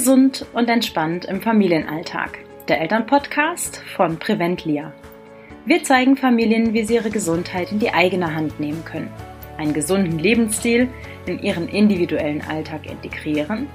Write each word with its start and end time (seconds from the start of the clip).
Gesund 0.00 0.46
und 0.54 0.70
entspannt 0.70 1.26
im 1.26 1.42
Familienalltag. 1.42 2.38
Der 2.68 2.80
Elternpodcast 2.80 3.82
von 3.94 4.18
Preventlia. 4.18 4.94
Wir 5.66 5.84
zeigen 5.84 6.16
Familien, 6.16 6.72
wie 6.72 6.84
sie 6.84 6.94
ihre 6.94 7.10
Gesundheit 7.10 7.70
in 7.70 7.80
die 7.80 7.92
eigene 7.92 8.34
Hand 8.34 8.58
nehmen 8.58 8.82
können, 8.86 9.10
einen 9.58 9.74
gesunden 9.74 10.18
Lebensstil 10.18 10.88
in 11.26 11.38
ihren 11.42 11.68
individuellen 11.68 12.40
Alltag 12.40 12.86
integrieren 12.90 13.66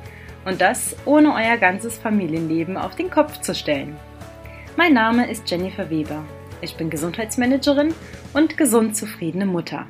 und 0.46 0.62
das 0.62 0.96
ohne 1.06 1.32
euer 1.32 1.58
ganzes 1.58 2.00
Familienleben 2.00 2.76
auf 2.76 2.96
den 2.96 3.12
Kopf 3.12 3.42
zu 3.42 3.54
stellen. 3.54 3.96
Mein 4.78 4.94
Name 4.94 5.30
ist 5.30 5.48
Jennifer 5.48 5.92
Weber. 5.92 6.24
Ich 6.60 6.76
bin 6.76 6.90
Gesundheitsmanagerin 6.90 7.94
und 8.34 8.58
gesund 8.58 8.98
zufriedene 8.98 9.46
Mutter. 9.46 9.86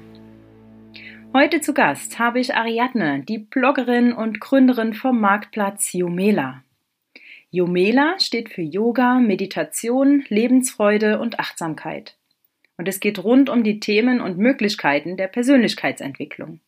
Heute 1.35 1.59
zu 1.59 1.73
Gast 1.73 2.17
habe 2.17 2.39
ich 2.39 2.55
Ariadne, 2.55 3.21
die 3.27 3.39
Bloggerin 3.39 4.13
und 4.13 4.39
Gründerin 4.39 4.93
vom 4.93 5.19
Marktplatz 5.19 5.91
Jomela. 5.91 6.63
Jomela 7.51 8.17
steht 8.21 8.47
für 8.47 8.61
Yoga, 8.61 9.19
Meditation, 9.19 10.23
Lebensfreude 10.29 11.19
und 11.19 11.37
Achtsamkeit. 11.37 12.15
Und 12.77 12.87
es 12.87 13.01
geht 13.01 13.21
rund 13.21 13.49
um 13.49 13.65
die 13.65 13.81
Themen 13.81 14.21
und 14.21 14.37
Möglichkeiten 14.37 15.17
der 15.17 15.27
Persönlichkeitsentwicklung. 15.27 16.61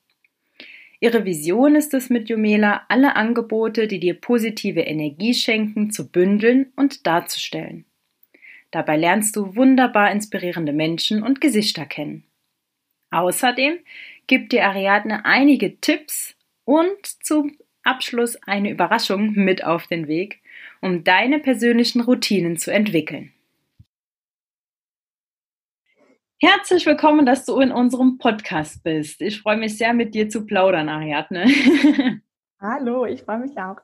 Ihre 1.00 1.24
Vision 1.24 1.78
ist 1.78 1.94
es 1.94 2.10
mit 2.10 2.28
Jomela, 2.28 2.82
alle 2.90 3.16
Angebote, 3.16 3.88
die 3.88 4.02
dir 4.02 4.16
positive 4.16 4.82
Energie 4.82 5.34
schenken, 5.34 5.92
zu 5.92 6.12
bündeln 6.12 6.74
und 6.76 7.08
darzustellen. 7.08 7.86
Dabei 8.72 8.98
lernst 8.98 9.38
du 9.38 9.56
wunderbar 9.56 10.12
inspirierende 10.12 10.74
Menschen 10.74 11.24
und 11.24 11.40
Gesichter 11.40 11.86
kennen. 11.86 12.26
Außerdem 13.12 13.80
gibt 14.28 14.52
dir 14.52 14.66
Ariadne 14.66 15.26
einige 15.26 15.80
Tipps 15.80 16.36
und 16.66 17.06
zum 17.24 17.58
Abschluss 17.84 18.36
eine 18.44 18.70
Überraschung 18.70 19.32
mit 19.32 19.64
auf 19.64 19.88
den 19.88 20.08
Weg, 20.08 20.42
um 20.82 21.06
deine 21.06 21.40
persönlichen 21.40 22.02
Routinen 22.02 22.58
zu 22.58 22.72
entwickeln. 22.72 23.32
Herzlich 26.40 26.86
willkommen, 26.86 27.26
dass 27.26 27.46
du 27.46 27.60
in 27.60 27.72
unserem 27.72 28.20
Podcast 28.20 28.84
bist. 28.84 29.22
Ich 29.22 29.42
freue 29.42 29.58
mich 29.58 29.78
sehr, 29.78 29.94
mit 29.94 30.14
dir 30.14 30.30
zu 30.30 30.46
plaudern, 30.46 30.90
Ariadne. 30.90 31.48
Hallo, 32.60 33.06
ich 33.06 33.22
freue 33.22 33.40
mich 33.40 33.58
auch. 33.58 33.78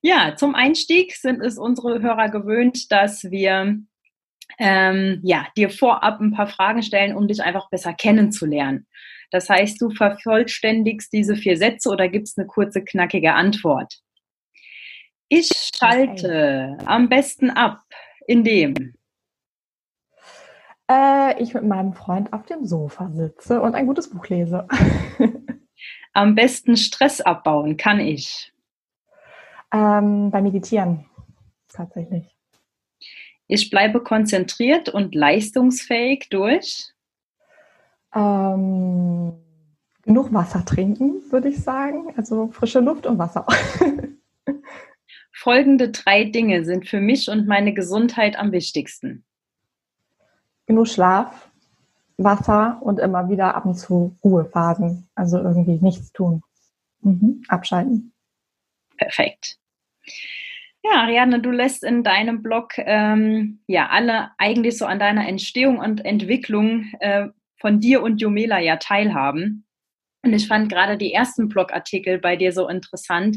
Ja, 0.00 0.36
zum 0.36 0.54
Einstieg 0.54 1.16
sind 1.16 1.40
es 1.40 1.58
unsere 1.58 2.00
Hörer 2.00 2.28
gewöhnt, 2.28 2.92
dass 2.92 3.30
wir 3.30 3.78
ähm, 4.58 5.20
ja, 5.22 5.46
dir 5.56 5.70
vorab 5.70 6.20
ein 6.20 6.32
paar 6.32 6.46
Fragen 6.46 6.82
stellen, 6.82 7.16
um 7.16 7.28
dich 7.28 7.42
einfach 7.42 7.68
besser 7.70 7.92
kennenzulernen. 7.92 8.86
Das 9.30 9.50
heißt, 9.50 9.80
du 9.80 9.90
vervollständigst 9.90 11.12
diese 11.12 11.36
vier 11.36 11.56
Sätze 11.56 11.90
oder 11.90 12.08
gibst 12.08 12.38
eine 12.38 12.46
kurze, 12.46 12.82
knackige 12.82 13.34
Antwort. 13.34 14.00
Ich 15.28 15.50
schalte 15.74 16.74
okay. 16.74 16.86
am 16.86 17.08
besten 17.08 17.50
ab, 17.50 17.82
indem 18.26 18.94
äh, 20.90 21.42
ich 21.42 21.52
mit 21.52 21.64
meinem 21.64 21.92
Freund 21.92 22.32
auf 22.32 22.46
dem 22.46 22.64
Sofa 22.64 23.10
sitze 23.12 23.60
und 23.60 23.74
ein 23.74 23.86
gutes 23.86 24.08
Buch 24.08 24.26
lese. 24.28 24.66
am 26.14 26.34
besten 26.34 26.76
Stress 26.76 27.20
abbauen 27.20 27.76
kann 27.76 28.00
ich. 28.00 28.52
Ähm, 29.72 30.30
beim 30.30 30.44
Meditieren 30.44 31.04
tatsächlich. 31.68 32.37
Ich 33.48 33.70
bleibe 33.70 34.02
konzentriert 34.02 34.90
und 34.90 35.14
leistungsfähig 35.14 36.28
durch? 36.28 36.92
Ähm, 38.14 39.32
genug 40.02 40.32
Wasser 40.32 40.64
trinken, 40.64 41.22
würde 41.30 41.48
ich 41.48 41.62
sagen. 41.62 42.12
Also 42.16 42.48
frische 42.48 42.80
Luft 42.80 43.06
und 43.06 43.18
Wasser. 43.18 43.46
Folgende 45.32 45.90
drei 45.90 46.24
Dinge 46.24 46.64
sind 46.64 46.86
für 46.88 47.00
mich 47.00 47.30
und 47.30 47.46
meine 47.46 47.72
Gesundheit 47.72 48.38
am 48.38 48.52
wichtigsten. 48.52 49.24
Genug 50.66 50.88
Schlaf, 50.88 51.48
Wasser 52.18 52.78
und 52.82 52.98
immer 52.98 53.30
wieder 53.30 53.54
ab 53.54 53.64
und 53.64 53.76
zu 53.76 54.18
Ruhephasen. 54.22 55.08
Also 55.14 55.38
irgendwie 55.38 55.78
nichts 55.80 56.12
tun. 56.12 56.42
Mhm. 57.00 57.44
Abschalten. 57.48 58.12
Perfekt. 58.98 59.58
Ja, 60.90 61.02
Ariadne, 61.02 61.40
du 61.40 61.50
lässt 61.50 61.84
in 61.84 62.02
deinem 62.02 62.42
Blog 62.42 62.72
ähm, 62.78 63.60
ja 63.66 63.88
alle 63.88 64.30
eigentlich 64.38 64.78
so 64.78 64.86
an 64.86 64.98
deiner 64.98 65.28
Entstehung 65.28 65.78
und 65.78 66.04
Entwicklung 66.04 66.86
äh, 67.00 67.28
von 67.60 67.80
dir 67.80 68.02
und 68.02 68.20
Jomela 68.20 68.58
ja 68.58 68.76
teilhaben. 68.76 69.66
Und 70.22 70.32
ich 70.32 70.48
fand 70.48 70.70
gerade 70.70 70.96
die 70.96 71.12
ersten 71.12 71.48
Blogartikel 71.48 72.18
bei 72.18 72.36
dir 72.36 72.52
so 72.52 72.68
interessant, 72.68 73.36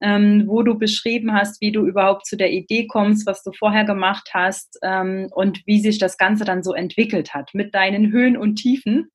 ähm, 0.00 0.44
wo 0.46 0.62
du 0.62 0.78
beschrieben 0.78 1.32
hast, 1.32 1.60
wie 1.60 1.72
du 1.72 1.86
überhaupt 1.86 2.26
zu 2.26 2.36
der 2.36 2.52
Idee 2.52 2.86
kommst, 2.86 3.26
was 3.26 3.42
du 3.42 3.52
vorher 3.52 3.84
gemacht 3.84 4.30
hast 4.32 4.78
ähm, 4.82 5.28
und 5.32 5.62
wie 5.66 5.80
sich 5.80 5.98
das 5.98 6.18
Ganze 6.18 6.44
dann 6.44 6.62
so 6.62 6.72
entwickelt 6.72 7.34
hat 7.34 7.50
mit 7.52 7.74
deinen 7.74 8.12
Höhen 8.12 8.36
und 8.36 8.56
Tiefen. 8.56 9.10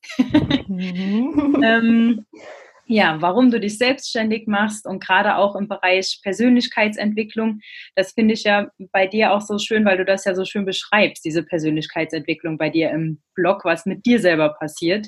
Mhm. 0.67 2.25
ja, 2.87 3.17
warum 3.19 3.51
du 3.51 3.59
dich 3.59 3.77
selbstständig 3.77 4.47
machst 4.47 4.85
und 4.85 5.03
gerade 5.03 5.37
auch 5.37 5.55
im 5.55 5.67
Bereich 5.67 6.19
Persönlichkeitsentwicklung. 6.23 7.59
Das 7.95 8.11
finde 8.11 8.33
ich 8.35 8.43
ja 8.43 8.67
bei 8.91 9.07
dir 9.07 9.33
auch 9.33 9.41
so 9.41 9.57
schön, 9.57 9.85
weil 9.85 9.97
du 9.97 10.05
das 10.05 10.25
ja 10.25 10.35
so 10.35 10.45
schön 10.45 10.65
beschreibst, 10.65 11.25
diese 11.25 11.43
Persönlichkeitsentwicklung 11.43 12.57
bei 12.57 12.69
dir 12.69 12.91
im 12.91 13.21
Blog, 13.33 13.65
was 13.65 13.85
mit 13.85 14.05
dir 14.05 14.19
selber 14.19 14.49
passiert. 14.49 15.07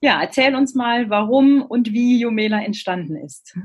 Ja, 0.00 0.20
erzähl 0.20 0.54
uns 0.54 0.74
mal, 0.74 1.10
warum 1.10 1.62
und 1.62 1.92
wie 1.92 2.20
Jomela 2.20 2.62
entstanden 2.62 3.16
ist. 3.16 3.56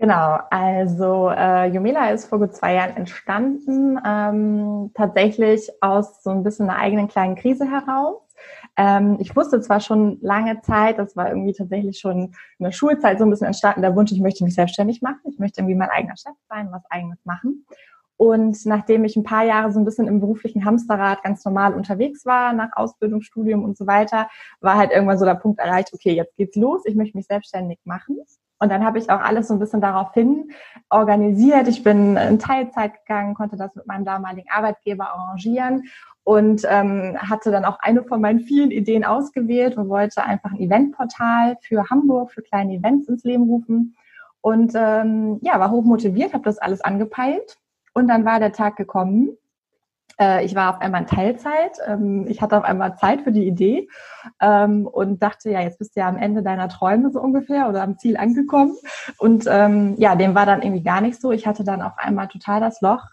Genau, 0.00 0.38
also 0.50 1.30
äh, 1.30 1.68
Jomela 1.68 2.10
ist 2.10 2.26
vor 2.26 2.40
gut 2.40 2.54
zwei 2.54 2.74
Jahren 2.74 2.96
entstanden, 2.96 3.98
ähm, 4.04 4.90
tatsächlich 4.92 5.70
aus 5.80 6.22
so 6.22 6.30
ein 6.30 6.42
bisschen 6.42 6.68
einer 6.68 6.78
eigenen 6.78 7.08
kleinen 7.08 7.36
Krise 7.36 7.70
heraus. 7.70 8.23
Ähm, 8.76 9.18
ich 9.20 9.34
wusste 9.36 9.60
zwar 9.60 9.80
schon 9.80 10.18
lange 10.20 10.60
Zeit, 10.62 10.98
das 10.98 11.16
war 11.16 11.28
irgendwie 11.28 11.52
tatsächlich 11.52 11.98
schon 11.98 12.34
in 12.58 12.64
der 12.64 12.72
Schulzeit 12.72 13.18
so 13.18 13.24
ein 13.24 13.30
bisschen 13.30 13.46
entstanden, 13.46 13.82
der 13.82 13.94
Wunsch, 13.94 14.12
ich 14.12 14.20
möchte 14.20 14.44
mich 14.44 14.54
selbstständig 14.54 15.00
machen, 15.00 15.20
ich 15.30 15.38
möchte 15.38 15.60
irgendwie 15.60 15.76
mein 15.76 15.90
eigener 15.90 16.16
Chef 16.16 16.34
sein, 16.48 16.68
was 16.72 16.82
eigenes 16.90 17.24
machen. 17.24 17.64
Und 18.16 18.64
nachdem 18.64 19.04
ich 19.04 19.16
ein 19.16 19.24
paar 19.24 19.44
Jahre 19.44 19.72
so 19.72 19.78
ein 19.78 19.84
bisschen 19.84 20.06
im 20.06 20.20
beruflichen 20.20 20.64
Hamsterrad 20.64 21.22
ganz 21.22 21.44
normal 21.44 21.74
unterwegs 21.74 22.24
war, 22.24 22.52
nach 22.52 22.70
Ausbildung, 22.74 23.22
Studium 23.22 23.64
und 23.64 23.76
so 23.76 23.86
weiter, 23.86 24.28
war 24.60 24.76
halt 24.76 24.92
irgendwann 24.92 25.18
so 25.18 25.24
der 25.24 25.34
Punkt 25.34 25.58
erreicht, 25.58 25.92
okay, 25.92 26.12
jetzt 26.12 26.36
geht's 26.36 26.56
los, 26.56 26.82
ich 26.84 26.94
möchte 26.94 27.16
mich 27.16 27.26
selbstständig 27.26 27.80
machen. 27.84 28.18
Und 28.58 28.70
dann 28.70 28.84
habe 28.84 28.98
ich 28.98 29.10
auch 29.10 29.20
alles 29.20 29.48
so 29.48 29.54
ein 29.54 29.58
bisschen 29.58 29.80
daraufhin 29.80 30.52
organisiert. 30.88 31.68
Ich 31.68 31.82
bin 31.82 32.16
in 32.16 32.38
Teilzeit 32.38 33.04
gegangen, 33.04 33.34
konnte 33.34 33.56
das 33.56 33.74
mit 33.74 33.86
meinem 33.86 34.04
damaligen 34.04 34.48
Arbeitgeber 34.50 35.08
arrangieren 35.10 35.84
und 36.22 36.62
ähm, 36.68 37.16
hatte 37.18 37.50
dann 37.50 37.64
auch 37.64 37.78
eine 37.80 38.02
von 38.04 38.20
meinen 38.20 38.40
vielen 38.40 38.70
Ideen 38.70 39.04
ausgewählt 39.04 39.76
und 39.76 39.88
wollte 39.88 40.24
einfach 40.24 40.52
ein 40.52 40.60
Eventportal 40.60 41.58
für 41.60 41.90
Hamburg, 41.90 42.32
für 42.32 42.42
kleine 42.42 42.74
Events 42.74 43.08
ins 43.08 43.24
Leben 43.24 43.44
rufen. 43.44 43.96
Und 44.40 44.72
ähm, 44.74 45.38
ja, 45.42 45.58
war 45.60 45.70
hoch 45.70 45.84
motiviert, 45.84 46.32
habe 46.32 46.44
das 46.44 46.58
alles 46.58 46.80
angepeilt. 46.80 47.58
Und 47.92 48.08
dann 48.08 48.24
war 48.24 48.40
der 48.40 48.52
Tag 48.52 48.76
gekommen, 48.76 49.36
ich 50.44 50.54
war 50.54 50.74
auf 50.74 50.80
einmal 50.80 51.02
in 51.02 51.06
Teilzeit. 51.06 51.78
Ähm, 51.86 52.26
ich 52.28 52.40
hatte 52.40 52.56
auf 52.56 52.64
einmal 52.64 52.96
Zeit 52.96 53.22
für 53.22 53.32
die 53.32 53.46
Idee 53.46 53.88
ähm, 54.40 54.86
und 54.86 55.22
dachte, 55.22 55.50
ja, 55.50 55.60
jetzt 55.60 55.78
bist 55.78 55.96
du 55.96 56.00
ja 56.00 56.08
am 56.08 56.16
Ende 56.16 56.42
deiner 56.42 56.68
Träume 56.68 57.10
so 57.10 57.20
ungefähr 57.20 57.68
oder 57.68 57.82
am 57.82 57.98
Ziel 57.98 58.16
angekommen. 58.16 58.76
Und 59.18 59.46
ähm, 59.48 59.94
ja, 59.98 60.14
dem 60.16 60.34
war 60.34 60.46
dann 60.46 60.62
irgendwie 60.62 60.82
gar 60.82 61.00
nicht 61.00 61.20
so. 61.20 61.32
Ich 61.32 61.46
hatte 61.46 61.64
dann 61.64 61.82
auf 61.82 61.94
einmal 61.96 62.28
total 62.28 62.60
das 62.60 62.80
Loch. 62.80 63.06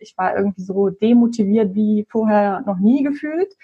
ich 0.00 0.16
war 0.16 0.36
irgendwie 0.36 0.62
so 0.62 0.90
demotiviert 0.90 1.74
wie 1.74 2.06
vorher 2.08 2.62
noch 2.66 2.78
nie 2.78 3.02
gefühlt 3.02 3.54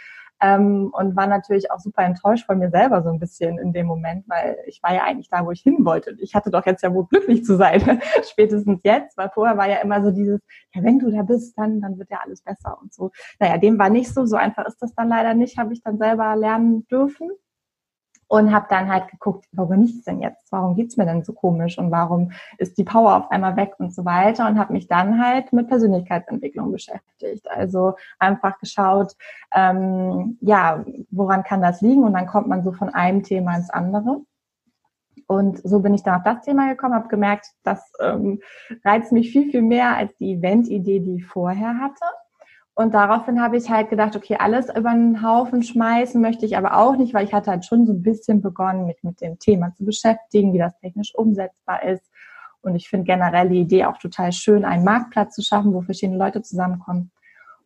ähm, 0.44 0.91
und 0.93 1.17
war 1.17 1.26
natürlich 1.26 1.70
auch 1.70 1.79
super 1.79 2.02
enttäuscht 2.02 2.44
von 2.44 2.58
mir 2.58 2.70
selber 2.70 3.02
so 3.02 3.08
ein 3.08 3.19
bisschen 3.19 3.58
in 3.58 3.73
dem 3.73 3.87
Moment, 3.87 4.29
weil 4.29 4.58
ich 4.67 4.82
war 4.82 4.94
ja 4.94 5.05
eigentlich 5.05 5.31
da, 5.31 5.46
wo 5.46 5.50
ich 5.52 5.62
hin 5.62 5.79
wollte. 5.87 6.14
Ich 6.19 6.35
hatte 6.35 6.50
doch 6.50 6.67
jetzt 6.67 6.82
ja 6.82 6.93
wohl 6.93 7.06
glücklich 7.06 7.44
zu 7.44 7.56
sein, 7.56 7.81
spätestens 8.31 8.81
jetzt, 8.85 9.17
weil 9.17 9.31
vorher 9.32 9.56
war 9.56 9.69
ja 9.69 9.76
immer 9.76 10.05
so 10.05 10.11
dieses, 10.11 10.41
ja, 10.75 10.82
wenn 10.82 10.99
du 10.99 11.11
da 11.11 11.23
bist, 11.23 11.56
dann, 11.56 11.81
dann 11.81 11.99
wird 11.99 12.11
ja 12.11 12.19
alles 12.23 12.43
besser 12.43 12.76
und 12.81 12.93
so. 12.93 13.11
Naja, 13.41 13.56
dem 13.56 13.79
war 13.79 13.88
nicht 13.88 14.12
so, 14.12 14.26
so 14.26 14.37
einfach 14.37 14.67
ist 14.67 14.82
das 14.82 14.94
dann 14.94 15.08
leider 15.08 15.32
nicht, 15.32 15.56
habe 15.56 15.73
ich 15.73 15.82
dann 15.82 15.96
selber 15.96 16.37
lernen 16.37 16.87
dürfen 16.88 17.31
und 18.35 18.53
habe 18.53 18.67
dann 18.69 18.93
halt 18.93 19.07
geguckt, 19.07 19.47
warum 19.53 19.79
nichts 19.79 20.05
denn 20.05 20.21
jetzt? 20.21 20.51
Warum 20.51 20.75
geht's 20.75 20.97
mir 20.97 21.07
denn 21.07 21.23
so 21.23 21.33
komisch 21.33 21.79
und 21.79 21.93
warum 21.93 22.33
ist 22.59 22.77
die 22.79 22.83
Power 22.83 23.15
auf 23.15 23.31
einmal 23.31 23.55
weg 23.55 23.75
und 23.79 23.95
so 23.95 24.05
weiter 24.05 24.49
und 24.49 24.59
habe 24.59 24.73
mich 24.73 24.89
dann 24.89 25.25
halt 25.25 25.53
mit 25.53 25.69
Persönlichkeitsentwicklung 25.69 26.73
beschäftigt. 26.73 27.49
Also 27.49 27.95
einfach 28.19 28.59
geschaut, 28.59 29.15
ähm, 29.55 30.37
ja, 30.41 30.85
woran 31.13 31.45
kann 31.45 31.63
das 31.63 31.81
liegen? 31.81 32.03
Und 32.03 32.15
dann 32.15 32.27
kommt 32.27 32.49
man 32.49 32.65
so 32.65 32.73
von 32.73 32.89
einem 32.89 33.23
Thema 33.23 33.55
ins 33.55 33.71
andere. 33.71 34.23
Und 35.29 35.61
so 35.63 35.79
bin 35.79 35.95
ich 35.95 36.03
dann 36.03 36.17
auf 36.17 36.25
das 36.25 36.45
Thema 36.45 36.69
gekommen, 36.69 36.95
habe 36.95 37.07
gemerkt, 37.07 37.47
das 37.63 37.89
ähm, 38.01 38.41
reizt 38.85 39.13
mich 39.13 39.31
viel, 39.31 39.49
viel 39.49 39.63
mehr 39.63 39.97
als 39.97 40.13
die 40.17 40.33
Event-Idee, 40.33 40.99
die 40.99 41.17
ich 41.19 41.27
vorher 41.27 41.79
hatte. 41.79 42.05
Und 42.76 42.93
daraufhin 42.93 43.41
habe 43.41 43.56
ich 43.56 43.71
halt 43.71 43.88
gedacht, 43.88 44.17
okay, 44.17 44.37
alles 44.38 44.69
über 44.69 44.91
den 44.93 45.23
Haufen 45.23 45.62
schmeißen 45.62 46.21
möchte 46.21 46.44
ich 46.44 46.56
aber 46.56 46.76
auch 46.76 46.97
nicht, 46.97 47.15
weil 47.15 47.25
ich 47.25 47.32
hatte 47.32 47.53
halt 47.53 47.65
schon 47.65 47.87
so 47.87 47.93
ein 47.93 48.03
bisschen 48.03 48.43
begonnen, 48.43 48.87
mich 48.87 49.03
mit 49.03 49.21
dem 49.21 49.38
Thema 49.38 49.73
zu 49.75 49.85
beschäftigen, 49.85 50.53
wie 50.53 50.59
das 50.59 50.76
technisch 50.81 51.15
umsetzbar 51.15 51.85
ist. 51.85 52.11
Und 52.62 52.75
ich 52.75 52.88
finde 52.88 53.05
generell 53.05 53.49
die 53.49 53.61
Idee 53.61 53.85
auch 53.85 53.99
total 53.99 54.32
schön, 54.32 54.65
einen 54.65 54.85
Marktplatz 54.85 55.37
zu 55.37 55.43
schaffen, 55.43 55.73
wo 55.73 55.82
verschiedene 55.82 56.19
Leute 56.19 56.43
zusammenkommen. 56.43 57.12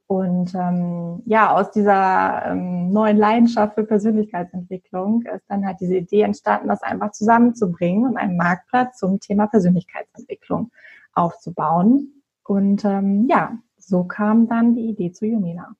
Und 0.08 0.55
ähm, 0.55 1.22
ja, 1.26 1.55
aus 1.55 1.70
dieser 1.70 2.46
ähm, 2.46 2.90
neuen 2.90 3.16
Leidenschaft 3.16 3.75
für 3.75 3.84
Persönlichkeitsentwicklung 3.84 5.22
ist 5.22 5.44
dann 5.49 5.66
halt 5.66 5.81
diese 5.81 5.96
Idee 5.96 6.22
entstanden, 6.22 6.69
das 6.69 6.82
einfach 6.82 7.12
zusammenzubringen 7.12 8.06
und 8.06 8.16
einen 8.16 8.37
Marktplatz 8.37 8.99
zum 8.99 9.20
Thema 9.20 9.46
Persönlichkeitsentwicklung 9.46 10.70
aufzubauen. 11.12 12.22
Und 12.43 12.84
ähm, 12.84 13.26
ja, 13.28 13.58
so 13.88 14.05
kam 14.05 14.49
dann 14.49 14.75
die 14.75 14.90
Idee 14.90 15.12
zu 15.12 15.26
Jumila. 15.26 15.75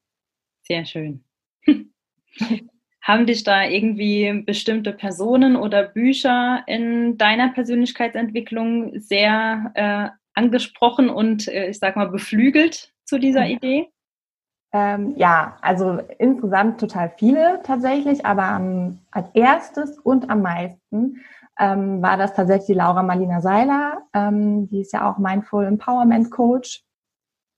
Sehr 0.63 0.85
schön. 0.85 1.23
Haben 3.03 3.27
dich 3.27 3.45
da 3.45 3.65
irgendwie 3.65 4.43
bestimmte 4.45 4.93
Personen 4.93 5.57
oder 5.57 5.85
Bücher 5.85 6.63
in 6.67 7.17
deiner 7.17 7.51
Persönlichkeitsentwicklung 7.51 8.99
sehr 8.99 9.73
äh, 9.75 10.09
angesprochen 10.35 11.09
und 11.09 11.49
äh, 11.49 11.69
ich 11.71 11.79
sag 11.79 11.97
mal 11.97 12.09
beflügelt 12.09 12.93
zu 13.05 13.19
dieser 13.19 13.45
ja. 13.45 13.57
Idee? 13.57 13.89
Ähm, 14.73 15.15
ja, 15.17 15.57
also 15.63 15.99
insgesamt 16.19 16.81
total 16.81 17.13
viele 17.19 17.61
tatsächlich, 17.63 18.27
aber 18.27 18.45
am, 18.45 18.99
als 19.11 19.29
erstes 19.35 19.99
und 19.99 20.29
am 20.29 20.43
meisten 20.43 21.23
ähm, 21.59 22.03
war 22.03 22.17
das 22.17 22.35
tatsächlich 22.35 22.67
die 22.67 22.75
Laura 22.75 23.03
Marlina 23.03 23.41
Seiler. 23.41 24.03
Ähm, 24.13 24.69
die 24.69 24.81
ist 24.81 24.93
ja 24.93 25.11
auch 25.11 25.19
Mindful 25.19 25.65
Empowerment 25.65 26.31
Coach. 26.31 26.85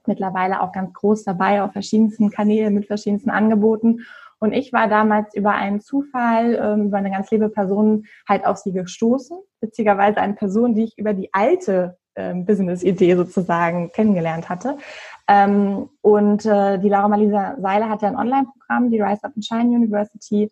Mittlerweile 0.06 0.62
auch 0.62 0.72
ganz 0.72 0.92
groß 0.94 1.24
dabei 1.24 1.62
auf 1.62 1.72
verschiedensten 1.72 2.30
Kanälen 2.30 2.74
mit 2.74 2.86
verschiedensten 2.86 3.30
Angeboten. 3.30 4.00
Und 4.38 4.52
ich 4.52 4.72
war 4.72 4.88
damals 4.88 5.34
über 5.34 5.52
einen 5.52 5.80
Zufall, 5.80 6.54
ähm, 6.54 6.86
über 6.86 6.96
eine 6.96 7.10
ganz 7.10 7.30
liebe 7.30 7.50
Person 7.50 8.06
halt 8.28 8.46
auf 8.46 8.56
sie 8.56 8.72
gestoßen. 8.72 9.38
Witzigerweise 9.60 10.20
eine 10.20 10.34
Person, 10.34 10.74
die 10.74 10.84
ich 10.84 10.98
über 10.98 11.12
die 11.12 11.32
alte 11.34 11.98
ähm, 12.16 12.44
Business-Idee 12.46 13.16
sozusagen 13.16 13.92
kennengelernt 13.92 14.48
hatte. 14.48 14.78
Ähm, 15.28 15.90
und 16.00 16.44
äh, 16.46 16.78
die 16.78 16.88
Laura 16.88 17.08
Malisa 17.08 17.56
Seiler 17.60 17.88
hat 17.88 18.02
ja 18.02 18.08
ein 18.08 18.16
Online-Programm, 18.16 18.90
die 18.90 19.00
Rise 19.00 19.24
Up 19.24 19.32
and 19.36 19.44
Shine 19.44 19.76
University, 19.76 20.50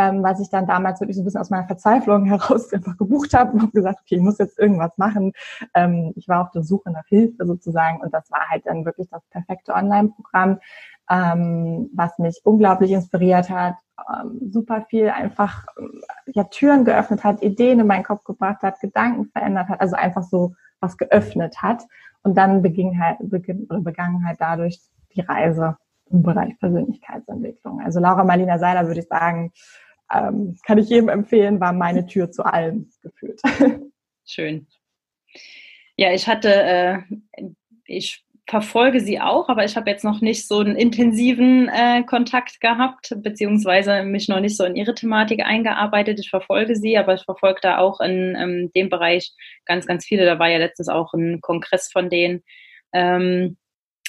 ähm, 0.00 0.22
was 0.22 0.40
ich 0.40 0.48
dann 0.48 0.66
damals 0.66 0.98
wirklich 1.00 1.16
so 1.16 1.22
ein 1.22 1.26
bisschen 1.26 1.42
aus 1.42 1.50
meiner 1.50 1.66
Verzweiflung 1.66 2.24
heraus 2.24 2.72
einfach 2.72 2.96
gebucht 2.96 3.34
habe 3.34 3.52
und 3.52 3.62
habe 3.62 3.72
gesagt, 3.72 4.00
okay, 4.00 4.16
ich 4.16 4.22
muss 4.22 4.38
jetzt 4.38 4.58
irgendwas 4.58 4.96
machen. 4.96 5.32
Ähm, 5.74 6.12
ich 6.16 6.26
war 6.26 6.42
auf 6.42 6.50
der 6.52 6.62
Suche 6.62 6.90
nach 6.90 7.06
Hilfe 7.06 7.46
sozusagen 7.46 8.00
und 8.00 8.14
das 8.14 8.30
war 8.30 8.48
halt 8.48 8.64
dann 8.64 8.86
wirklich 8.86 9.08
das 9.10 9.22
perfekte 9.30 9.74
Online-Programm, 9.74 10.58
ähm, 11.10 11.90
was 11.94 12.18
mich 12.18 12.40
unglaublich 12.44 12.92
inspiriert 12.92 13.50
hat, 13.50 13.74
ähm, 14.08 14.40
super 14.50 14.86
viel 14.88 15.10
einfach 15.10 15.66
ja, 16.26 16.44
Türen 16.44 16.86
geöffnet 16.86 17.22
hat, 17.22 17.42
Ideen 17.42 17.80
in 17.80 17.86
meinen 17.86 18.04
Kopf 18.04 18.24
gebracht 18.24 18.62
hat, 18.62 18.80
Gedanken 18.80 19.26
verändert 19.26 19.68
hat, 19.68 19.82
also 19.82 19.96
einfach 19.96 20.22
so 20.22 20.54
was 20.80 20.96
geöffnet 20.96 21.60
hat. 21.60 21.82
Und 22.22 22.36
dann 22.38 22.62
beging 22.62 22.98
halt, 22.98 23.18
beginn, 23.20 23.66
begann 23.68 24.24
halt 24.26 24.40
dadurch 24.40 24.80
die 25.14 25.20
Reise 25.20 25.76
im 26.10 26.22
Bereich 26.22 26.58
Persönlichkeitsentwicklung. 26.58 27.80
Also 27.80 28.00
Laura 28.00 28.24
Marlina 28.24 28.58
Seiler 28.58 28.86
würde 28.86 29.00
ich 29.00 29.08
sagen, 29.08 29.52
ähm, 30.12 30.56
kann 30.66 30.78
ich 30.78 30.88
jedem 30.88 31.08
empfehlen, 31.08 31.60
war 31.60 31.72
meine 31.72 32.06
Tür 32.06 32.30
zu 32.30 32.44
allem 32.44 32.90
geführt. 33.02 33.40
Schön. 34.26 34.66
Ja, 35.96 36.12
ich 36.12 36.26
hatte, 36.26 36.50
äh, 36.52 36.98
ich 37.84 38.24
verfolge 38.50 39.00
sie 39.00 39.20
auch, 39.20 39.48
aber 39.48 39.64
ich 39.64 39.76
habe 39.76 39.88
jetzt 39.88 40.04
noch 40.04 40.20
nicht 40.20 40.48
so 40.48 40.58
einen 40.58 40.74
intensiven 40.74 41.68
äh, 41.68 42.02
Kontakt 42.02 42.60
gehabt, 42.60 43.14
beziehungsweise 43.18 44.02
mich 44.02 44.28
noch 44.28 44.40
nicht 44.40 44.56
so 44.56 44.64
in 44.64 44.74
ihre 44.74 44.94
Thematik 44.94 45.40
eingearbeitet. 45.44 46.18
Ich 46.18 46.30
verfolge 46.30 46.74
sie, 46.74 46.98
aber 46.98 47.14
ich 47.14 47.22
verfolge 47.22 47.60
da 47.62 47.78
auch 47.78 48.00
in 48.00 48.36
ähm, 48.36 48.70
dem 48.74 48.88
Bereich 48.88 49.32
ganz, 49.66 49.86
ganz 49.86 50.04
viele. 50.04 50.26
Da 50.26 50.38
war 50.40 50.48
ja 50.48 50.58
letztens 50.58 50.88
auch 50.88 51.14
ein 51.14 51.40
Kongress 51.40 51.92
von 51.92 52.10
denen, 52.10 52.42
ähm, 52.92 53.56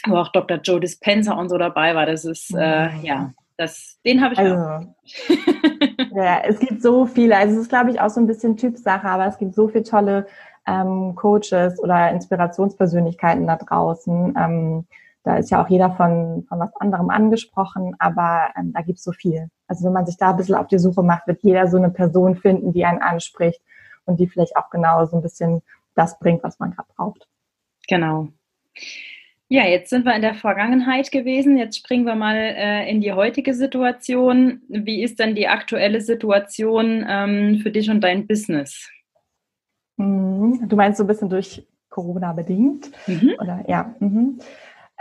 wo 0.07 0.17
auch 0.17 0.31
Dr. 0.31 0.57
Joe 0.57 0.79
Dispenza 0.79 1.33
und 1.33 1.49
so 1.49 1.59
dabei 1.59 1.93
war. 1.93 2.07
Das 2.07 2.25
ist, 2.25 2.51
äh, 2.57 2.89
mhm. 2.89 3.03
ja, 3.03 3.33
das, 3.61 3.99
den 4.03 4.21
habe 4.21 4.33
ich 4.33 4.39
also, 4.39 4.55
auch. 4.55 4.81
ja, 6.15 6.41
es 6.43 6.59
gibt 6.59 6.81
so 6.81 7.05
viele. 7.05 7.37
Also 7.37 7.55
es 7.55 7.61
ist, 7.61 7.69
glaube 7.69 7.91
ich, 7.91 8.01
auch 8.01 8.09
so 8.09 8.19
ein 8.19 8.27
bisschen 8.27 8.57
Typsache, 8.57 9.07
aber 9.07 9.27
es 9.27 9.37
gibt 9.37 9.53
so 9.53 9.67
viele 9.67 9.83
tolle 9.83 10.25
ähm, 10.65 11.15
Coaches 11.15 11.79
oder 11.79 12.09
Inspirationspersönlichkeiten 12.11 13.45
da 13.45 13.57
draußen. 13.57 14.35
Ähm, 14.37 14.87
da 15.23 15.37
ist 15.37 15.51
ja 15.51 15.63
auch 15.63 15.69
jeder 15.69 15.91
von, 15.91 16.45
von 16.49 16.59
was 16.59 16.75
anderem 16.77 17.11
angesprochen, 17.11 17.95
aber 17.99 18.49
ähm, 18.57 18.73
da 18.73 18.81
gibt's 18.81 19.03
so 19.03 19.11
viel. 19.11 19.49
Also 19.67 19.85
wenn 19.85 19.93
man 19.93 20.07
sich 20.07 20.17
da 20.17 20.31
ein 20.31 20.37
bisschen 20.37 20.55
auf 20.55 20.67
die 20.67 20.79
Suche 20.79 21.03
macht, 21.03 21.27
wird 21.27 21.43
jeder 21.43 21.67
so 21.67 21.77
eine 21.77 21.91
Person 21.91 22.35
finden, 22.35 22.73
die 22.73 22.85
einen 22.85 23.01
anspricht 23.01 23.61
und 24.05 24.19
die 24.19 24.27
vielleicht 24.27 24.57
auch 24.57 24.71
genau 24.71 25.05
so 25.05 25.17
ein 25.17 25.21
bisschen 25.21 25.61
das 25.93 26.17
bringt, 26.17 26.43
was 26.43 26.57
man 26.57 26.71
gerade 26.71 26.89
braucht. 26.95 27.27
Genau. 27.87 28.29
Ja, 29.51 29.65
jetzt 29.65 29.89
sind 29.89 30.05
wir 30.05 30.15
in 30.15 30.21
der 30.21 30.33
Vergangenheit 30.33 31.11
gewesen. 31.11 31.57
Jetzt 31.57 31.77
springen 31.77 32.05
wir 32.05 32.15
mal 32.15 32.37
äh, 32.37 32.89
in 32.89 33.01
die 33.01 33.11
heutige 33.11 33.53
Situation. 33.53 34.61
Wie 34.69 35.03
ist 35.03 35.19
denn 35.19 35.35
die 35.35 35.49
aktuelle 35.49 35.99
Situation 35.99 37.05
ähm, 37.05 37.59
für 37.61 37.69
dich 37.69 37.89
und 37.89 37.99
dein 37.99 38.27
Business? 38.27 38.89
Mhm. 39.97 40.69
Du 40.69 40.77
meinst 40.77 40.99
so 40.99 41.03
ein 41.03 41.07
bisschen 41.07 41.27
durch 41.27 41.67
Corona 41.89 42.31
bedingt? 42.31 42.91
Mhm. 43.07 43.33
Oder 43.41 43.65
ja. 43.67 43.93
Mhm. 43.99 44.39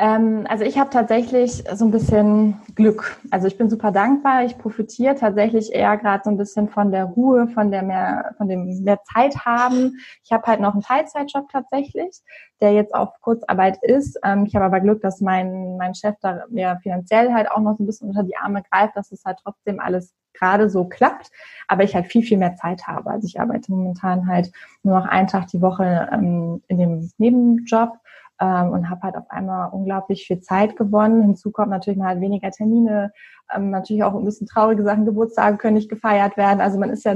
Ähm, 0.00 0.46
also 0.48 0.64
ich 0.64 0.78
habe 0.78 0.88
tatsächlich 0.88 1.62
so 1.74 1.84
ein 1.84 1.90
bisschen 1.90 2.58
Glück. 2.74 3.20
Also 3.30 3.46
ich 3.46 3.58
bin 3.58 3.68
super 3.68 3.92
dankbar. 3.92 4.44
Ich 4.44 4.56
profitiere 4.56 5.14
tatsächlich 5.14 5.74
eher 5.74 5.98
gerade 5.98 6.22
so 6.24 6.30
ein 6.30 6.38
bisschen 6.38 6.70
von 6.70 6.90
der 6.90 7.04
Ruhe, 7.04 7.48
von 7.48 7.70
der 7.70 7.82
mehr, 7.82 8.34
von 8.38 8.48
dem 8.48 8.82
mehr 8.82 9.02
Zeit 9.02 9.44
haben. 9.44 9.98
Ich 10.24 10.32
habe 10.32 10.46
halt 10.46 10.60
noch 10.60 10.72
einen 10.72 10.82
Teilzeitjob 10.82 11.50
tatsächlich, 11.52 12.22
der 12.62 12.72
jetzt 12.72 12.94
auf 12.94 13.10
Kurzarbeit 13.20 13.76
ist. 13.82 14.18
Ähm, 14.24 14.46
ich 14.46 14.56
habe 14.56 14.64
aber 14.64 14.80
Glück, 14.80 15.02
dass 15.02 15.20
mein 15.20 15.76
mein 15.76 15.94
Chef 15.94 16.16
da 16.22 16.44
mir 16.48 16.78
finanziell 16.82 17.34
halt 17.34 17.50
auch 17.50 17.60
noch 17.60 17.76
so 17.76 17.82
ein 17.82 17.86
bisschen 17.86 18.08
unter 18.08 18.22
die 18.22 18.38
Arme 18.38 18.62
greift, 18.72 18.96
dass 18.96 19.12
es 19.12 19.22
halt 19.26 19.38
trotzdem 19.42 19.80
alles 19.80 20.14
gerade 20.32 20.70
so 20.70 20.86
klappt, 20.86 21.30
aber 21.68 21.84
ich 21.84 21.94
halt 21.94 22.06
viel, 22.06 22.22
viel 22.22 22.38
mehr 22.38 22.56
Zeit 22.56 22.86
habe. 22.86 23.10
Also 23.10 23.26
ich 23.26 23.38
arbeite 23.38 23.70
momentan 23.70 24.26
halt 24.26 24.50
nur 24.82 24.98
noch 24.98 25.06
einen 25.06 25.26
Tag 25.28 25.48
die 25.48 25.60
Woche 25.60 26.08
ähm, 26.10 26.62
in 26.68 26.78
dem 26.78 27.10
Nebenjob 27.18 27.98
ähm, 28.40 28.70
und 28.70 28.88
habe 28.90 29.02
halt 29.02 29.16
auf 29.16 29.30
einmal 29.30 29.70
unglaublich 29.70 30.26
viel 30.26 30.40
Zeit 30.40 30.76
gewonnen. 30.76 31.22
Hinzu 31.22 31.52
kommt 31.52 31.70
natürlich 31.70 31.98
mal 31.98 32.08
halt 32.08 32.20
weniger 32.20 32.50
Termine, 32.50 33.12
ähm, 33.54 33.70
natürlich 33.70 34.02
auch 34.02 34.14
ein 34.14 34.24
bisschen 34.24 34.46
traurige 34.46 34.82
Sachen, 34.82 35.04
Geburtstage 35.04 35.58
können 35.58 35.74
nicht 35.74 35.90
gefeiert 35.90 36.36
werden. 36.36 36.60
Also 36.60 36.78
man 36.78 36.90
ist 36.90 37.04
ja 37.04 37.14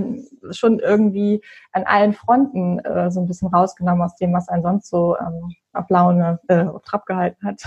schon 0.50 0.78
irgendwie 0.78 1.40
an 1.72 1.84
allen 1.84 2.12
Fronten 2.12 2.78
äh, 2.80 3.10
so 3.10 3.20
ein 3.20 3.26
bisschen 3.26 3.48
rausgenommen 3.48 4.02
aus 4.02 4.16
dem, 4.16 4.32
was 4.32 4.48
einen 4.48 4.62
sonst 4.62 4.88
so 4.88 5.16
ähm, 5.18 5.54
auf 5.72 5.88
Laune, 5.88 6.40
äh, 6.48 6.64
auf 6.64 6.82
Trab 6.82 7.06
gehalten 7.06 7.46
hat. 7.46 7.60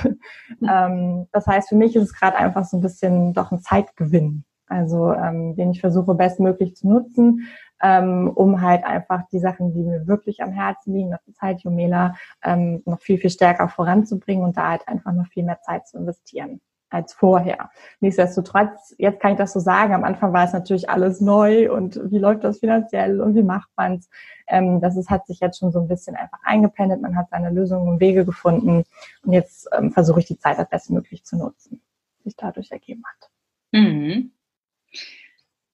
Mhm. 0.60 0.70
ähm, 0.70 1.28
das 1.32 1.48
heißt, 1.48 1.70
für 1.70 1.76
mich 1.76 1.96
ist 1.96 2.04
es 2.04 2.14
gerade 2.14 2.38
einfach 2.38 2.66
so 2.66 2.78
ein 2.78 2.82
bisschen 2.82 3.34
doch 3.34 3.52
ein 3.52 3.60
Zeitgewinn. 3.60 4.44
Also 4.70 5.14
ähm, 5.14 5.56
den 5.56 5.72
ich 5.72 5.80
versuche 5.80 6.14
bestmöglich 6.14 6.76
zu 6.76 6.90
nutzen, 6.90 7.48
ähm, 7.82 8.30
um 8.34 8.62
halt 8.62 8.84
einfach 8.84 9.28
die 9.32 9.40
Sachen, 9.40 9.74
die 9.74 9.84
mir 9.84 10.08
wirklich 10.08 10.42
am 10.42 10.52
Herzen 10.52 10.94
liegen, 10.94 11.12
das 11.12 11.28
ist 11.28 11.42
halt 11.42 11.62
Jomela, 11.62 12.16
ähm, 12.44 12.82
noch 12.86 13.00
viel, 13.00 13.18
viel 13.18 13.30
stärker 13.30 13.70
voranzubringen 13.70 14.44
und 14.44 14.58
da 14.58 14.70
halt 14.70 14.88
einfach 14.88 15.14
noch 15.14 15.28
viel 15.28 15.44
mehr 15.44 15.62
Zeit 15.62 15.88
zu 15.88 15.98
investieren 15.98 16.62
als 16.90 17.14
vorher. 17.14 17.70
Nichtsdestotrotz, 18.00 18.96
jetzt 18.98 19.20
kann 19.20 19.34
ich 19.34 19.38
das 19.38 19.54
so 19.54 19.60
sagen, 19.60 19.94
am 19.94 20.04
Anfang 20.04 20.34
war 20.34 20.46
es 20.46 20.54
natürlich 20.54 20.90
alles 20.90 21.20
neu 21.20 21.72
und 21.72 22.00
wie 22.10 22.18
läuft 22.18 22.44
das 22.44 22.60
finanziell 22.60 23.20
und 23.22 23.36
wie 23.36 23.44
macht 23.44 23.70
man 23.76 23.96
es? 23.96 24.10
Ähm, 24.48 24.80
das 24.80 24.96
ist, 24.96 25.10
hat 25.10 25.28
sich 25.28 25.40
jetzt 25.40 25.60
schon 25.60 25.72
so 25.72 25.80
ein 25.80 25.88
bisschen 25.88 26.16
einfach 26.16 26.40
eingependelt, 26.44 27.02
man 27.02 27.18
hat 27.18 27.30
seine 27.30 27.50
Lösungen 27.50 27.90
und 27.90 28.00
Wege 28.00 28.26
gefunden 28.26 28.84
und 29.24 29.34
jetzt 29.34 29.68
ähm, 29.78 29.92
versuche 29.92 30.22
ich 30.22 30.28
die 30.28 30.40
Zeit 30.40 30.58
als 30.58 30.70
bestmöglich 30.70 31.26
zu 31.26 31.38
nutzen, 31.38 31.82
die 32.20 32.24
sich 32.24 32.36
dadurch 32.38 32.72
ergeben 32.72 33.04
hat. 33.06 33.30
Mhm. 33.74 34.32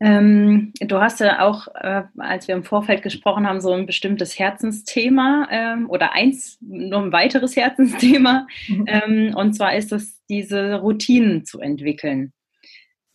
Ähm, 0.03 0.73
du 0.81 0.99
hast 0.99 1.21
ja 1.21 1.39
auch, 1.39 1.69
äh, 1.75 2.03
als 2.17 2.49
wir 2.49 2.55
im 2.55 2.65
Vorfeld 2.65 3.03
gesprochen 3.03 3.47
haben, 3.47 3.61
so 3.61 3.71
ein 3.71 3.85
bestimmtes 3.85 4.37
Herzensthema 4.37 5.47
ähm, 5.49 5.89
oder 5.89 6.11
eins, 6.11 6.57
noch 6.59 7.03
ein 7.03 7.13
weiteres 7.13 7.55
Herzensthema. 7.55 8.45
Mhm. 8.67 8.85
Ähm, 8.85 9.35
und 9.35 9.53
zwar 9.53 9.77
ist 9.77 9.93
es, 9.93 10.21
diese 10.27 10.75
Routinen 10.81 11.45
zu 11.45 11.61
entwickeln. 11.61 12.33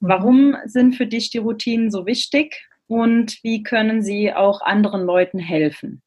Mhm. 0.00 0.08
Warum 0.08 0.56
sind 0.64 0.96
für 0.96 1.06
dich 1.06 1.28
die 1.28 1.36
Routinen 1.36 1.90
so 1.90 2.06
wichtig 2.06 2.66
und 2.86 3.38
wie 3.42 3.62
können 3.62 4.00
sie 4.02 4.32
auch 4.32 4.62
anderen 4.62 5.02
Leuten 5.02 5.38
helfen? 5.38 6.00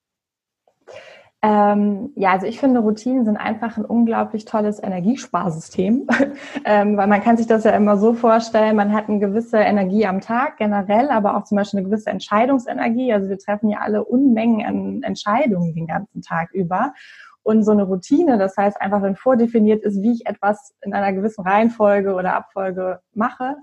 Ähm, 1.44 2.12
ja, 2.16 2.34
also 2.34 2.46
ich 2.46 2.60
finde, 2.60 2.82
Routinen 2.82 3.26
sind 3.26 3.36
einfach 3.36 3.76
ein 3.76 3.86
unglaublich 3.86 4.46
tolles 4.46 4.82
Energiesparsystem, 4.82 6.08
ähm, 6.66 6.98
weil 6.98 7.08
man 7.08 7.22
kann 7.24 7.36
sich 7.36 7.48
das 7.48 7.64
ja 7.64 7.72
immer 7.72 7.98
so 7.98 8.14
vorstellen, 8.14 8.76
man 8.76 8.94
hat 8.94 9.10
eine 9.10 9.18
gewisse 9.18 9.58
Energie 9.58 10.06
am 10.06 10.22
Tag 10.22 10.58
generell, 10.58 11.10
aber 11.10 11.36
auch 11.36 11.46
zum 11.46 11.58
Beispiel 11.58 11.80
eine 11.80 11.90
gewisse 11.90 12.12
Entscheidungsenergie. 12.12 13.12
Also 13.12 13.28
wir 13.28 13.40
treffen 13.40 13.70
ja 13.70 13.80
alle 13.80 14.06
Unmengen 14.06 14.66
an 14.66 15.04
Entscheidungen 15.04 15.74
den 15.74 15.88
ganzen 15.88 16.22
Tag 16.22 16.52
über. 16.52 16.94
Und 17.44 17.64
so 17.64 17.72
eine 17.72 17.84
Routine, 17.84 18.38
das 18.38 18.56
heißt 18.56 18.80
einfach, 18.80 19.02
wenn 19.02 19.16
vordefiniert 19.16 19.84
ist, 19.84 20.00
wie 20.04 20.12
ich 20.12 20.28
etwas 20.28 20.76
in 20.82 20.94
einer 20.94 21.12
gewissen 21.12 21.44
Reihenfolge 21.44 22.14
oder 22.14 22.36
Abfolge 22.36 23.00
mache, 23.16 23.56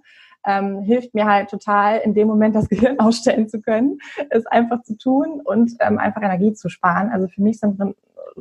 ähm, 0.49 0.81
hilft 0.81 1.15
mir 1.15 1.27
halt 1.27 1.51
total, 1.51 1.99
in 1.99 2.15
dem 2.15 2.27
Moment 2.27 2.57
das 2.57 2.69
Gehirn 2.71 2.99
ausstellen 2.99 3.49
zu 3.49 3.61
können, 3.61 3.99
es 4.31 4.47
einfach 4.47 4.83
zu 4.83 4.97
tun 4.97 5.41
und 5.45 5.73
ähm, 5.81 5.99
einfach 5.99 6.23
Energie 6.23 6.55
zu 6.55 6.69
sparen. 6.69 7.11
Also 7.11 7.29
für 7.29 7.43
mich 7.43 7.61
sind 7.61 7.81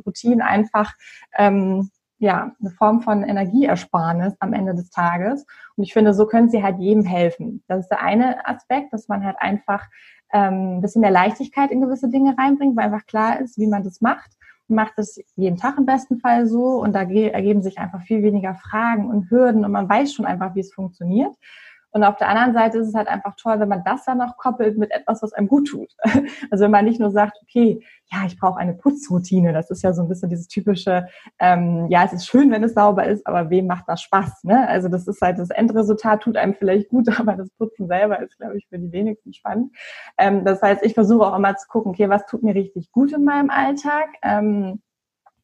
Routinen 0.04 0.40
einfach 0.40 0.94
ähm, 1.36 1.90
ja, 2.18 2.52
eine 2.60 2.70
Form 2.70 3.00
von 3.02 3.22
Energieersparnis 3.22 4.34
am 4.40 4.52
Ende 4.52 4.74
des 4.74 4.90
Tages. 4.90 5.46
Und 5.76 5.84
ich 5.84 5.92
finde, 5.92 6.14
so 6.14 6.26
können 6.26 6.48
sie 6.48 6.62
halt 6.62 6.78
jedem 6.78 7.04
helfen. 7.04 7.62
Das 7.68 7.80
ist 7.80 7.88
der 7.90 8.02
eine 8.02 8.44
Aspekt, 8.46 8.92
dass 8.92 9.06
man 9.06 9.24
halt 9.24 9.36
einfach 9.38 9.86
ähm, 10.32 10.78
ein 10.78 10.80
bisschen 10.80 11.00
mehr 11.00 11.10
Leichtigkeit 11.10 11.70
in 11.70 11.80
gewisse 11.80 12.08
Dinge 12.08 12.36
reinbringt, 12.36 12.76
weil 12.76 12.86
einfach 12.86 13.06
klar 13.06 13.40
ist, 13.40 13.58
wie 13.58 13.68
man 13.68 13.84
das 13.84 14.00
macht. 14.00 14.32
Man 14.66 14.84
macht 14.84 14.98
es 14.98 15.20
jeden 15.36 15.56
Tag 15.56 15.78
im 15.78 15.86
besten 15.86 16.18
Fall 16.18 16.46
so 16.46 16.82
und 16.82 16.92
da 16.92 17.02
ergeben 17.02 17.62
sich 17.62 17.78
einfach 17.78 18.02
viel 18.02 18.22
weniger 18.22 18.54
Fragen 18.54 19.08
und 19.08 19.30
Hürden 19.30 19.64
und 19.64 19.70
man 19.72 19.88
weiß 19.88 20.12
schon 20.12 20.26
einfach, 20.26 20.54
wie 20.54 20.60
es 20.60 20.74
funktioniert. 20.74 21.34
Und 21.92 22.04
auf 22.04 22.16
der 22.16 22.28
anderen 22.28 22.52
Seite 22.52 22.78
ist 22.78 22.88
es 22.88 22.94
halt 22.94 23.08
einfach 23.08 23.34
toll, 23.36 23.60
wenn 23.60 23.68
man 23.68 23.82
das 23.84 24.04
dann 24.04 24.18
noch 24.18 24.36
koppelt 24.36 24.76
mit 24.78 24.90
etwas, 24.90 25.22
was 25.22 25.32
einem 25.32 25.48
gut 25.48 25.68
tut. 25.68 25.92
Also 26.50 26.64
wenn 26.64 26.70
man 26.70 26.84
nicht 26.84 27.00
nur 27.00 27.10
sagt, 27.10 27.38
okay, 27.42 27.82
ja, 28.10 28.24
ich 28.26 28.38
brauche 28.38 28.58
eine 28.58 28.74
Putzroutine. 28.74 29.52
Das 29.52 29.70
ist 29.70 29.82
ja 29.82 29.92
so 29.92 30.02
ein 30.02 30.08
bisschen 30.08 30.30
dieses 30.30 30.48
typische, 30.48 31.06
ähm, 31.38 31.86
ja, 31.90 32.04
es 32.04 32.12
ist 32.12 32.26
schön, 32.26 32.50
wenn 32.50 32.64
es 32.64 32.74
sauber 32.74 33.06
ist, 33.06 33.26
aber 33.26 33.50
wem 33.50 33.66
macht 33.66 33.84
das 33.86 34.02
Spaß? 34.02 34.44
Ne? 34.44 34.66
Also 34.68 34.88
das 34.88 35.06
ist 35.06 35.20
halt 35.20 35.38
das 35.38 35.50
Endresultat, 35.50 36.22
tut 36.22 36.36
einem 36.36 36.54
vielleicht 36.54 36.88
gut, 36.88 37.08
aber 37.18 37.34
das 37.34 37.50
Putzen 37.50 37.86
selber 37.86 38.20
ist, 38.20 38.38
glaube 38.38 38.56
ich, 38.56 38.66
für 38.68 38.78
die 38.78 38.92
wenigsten 38.92 39.32
spannend. 39.32 39.74
Ähm, 40.16 40.44
das 40.44 40.62
heißt, 40.62 40.84
ich 40.84 40.94
versuche 40.94 41.26
auch 41.26 41.36
immer 41.36 41.56
zu 41.56 41.68
gucken, 41.68 41.90
okay, 41.90 42.08
was 42.08 42.26
tut 42.26 42.42
mir 42.42 42.54
richtig 42.54 42.92
gut 42.92 43.12
in 43.12 43.24
meinem 43.24 43.50
Alltag? 43.50 44.08
Ähm, 44.22 44.80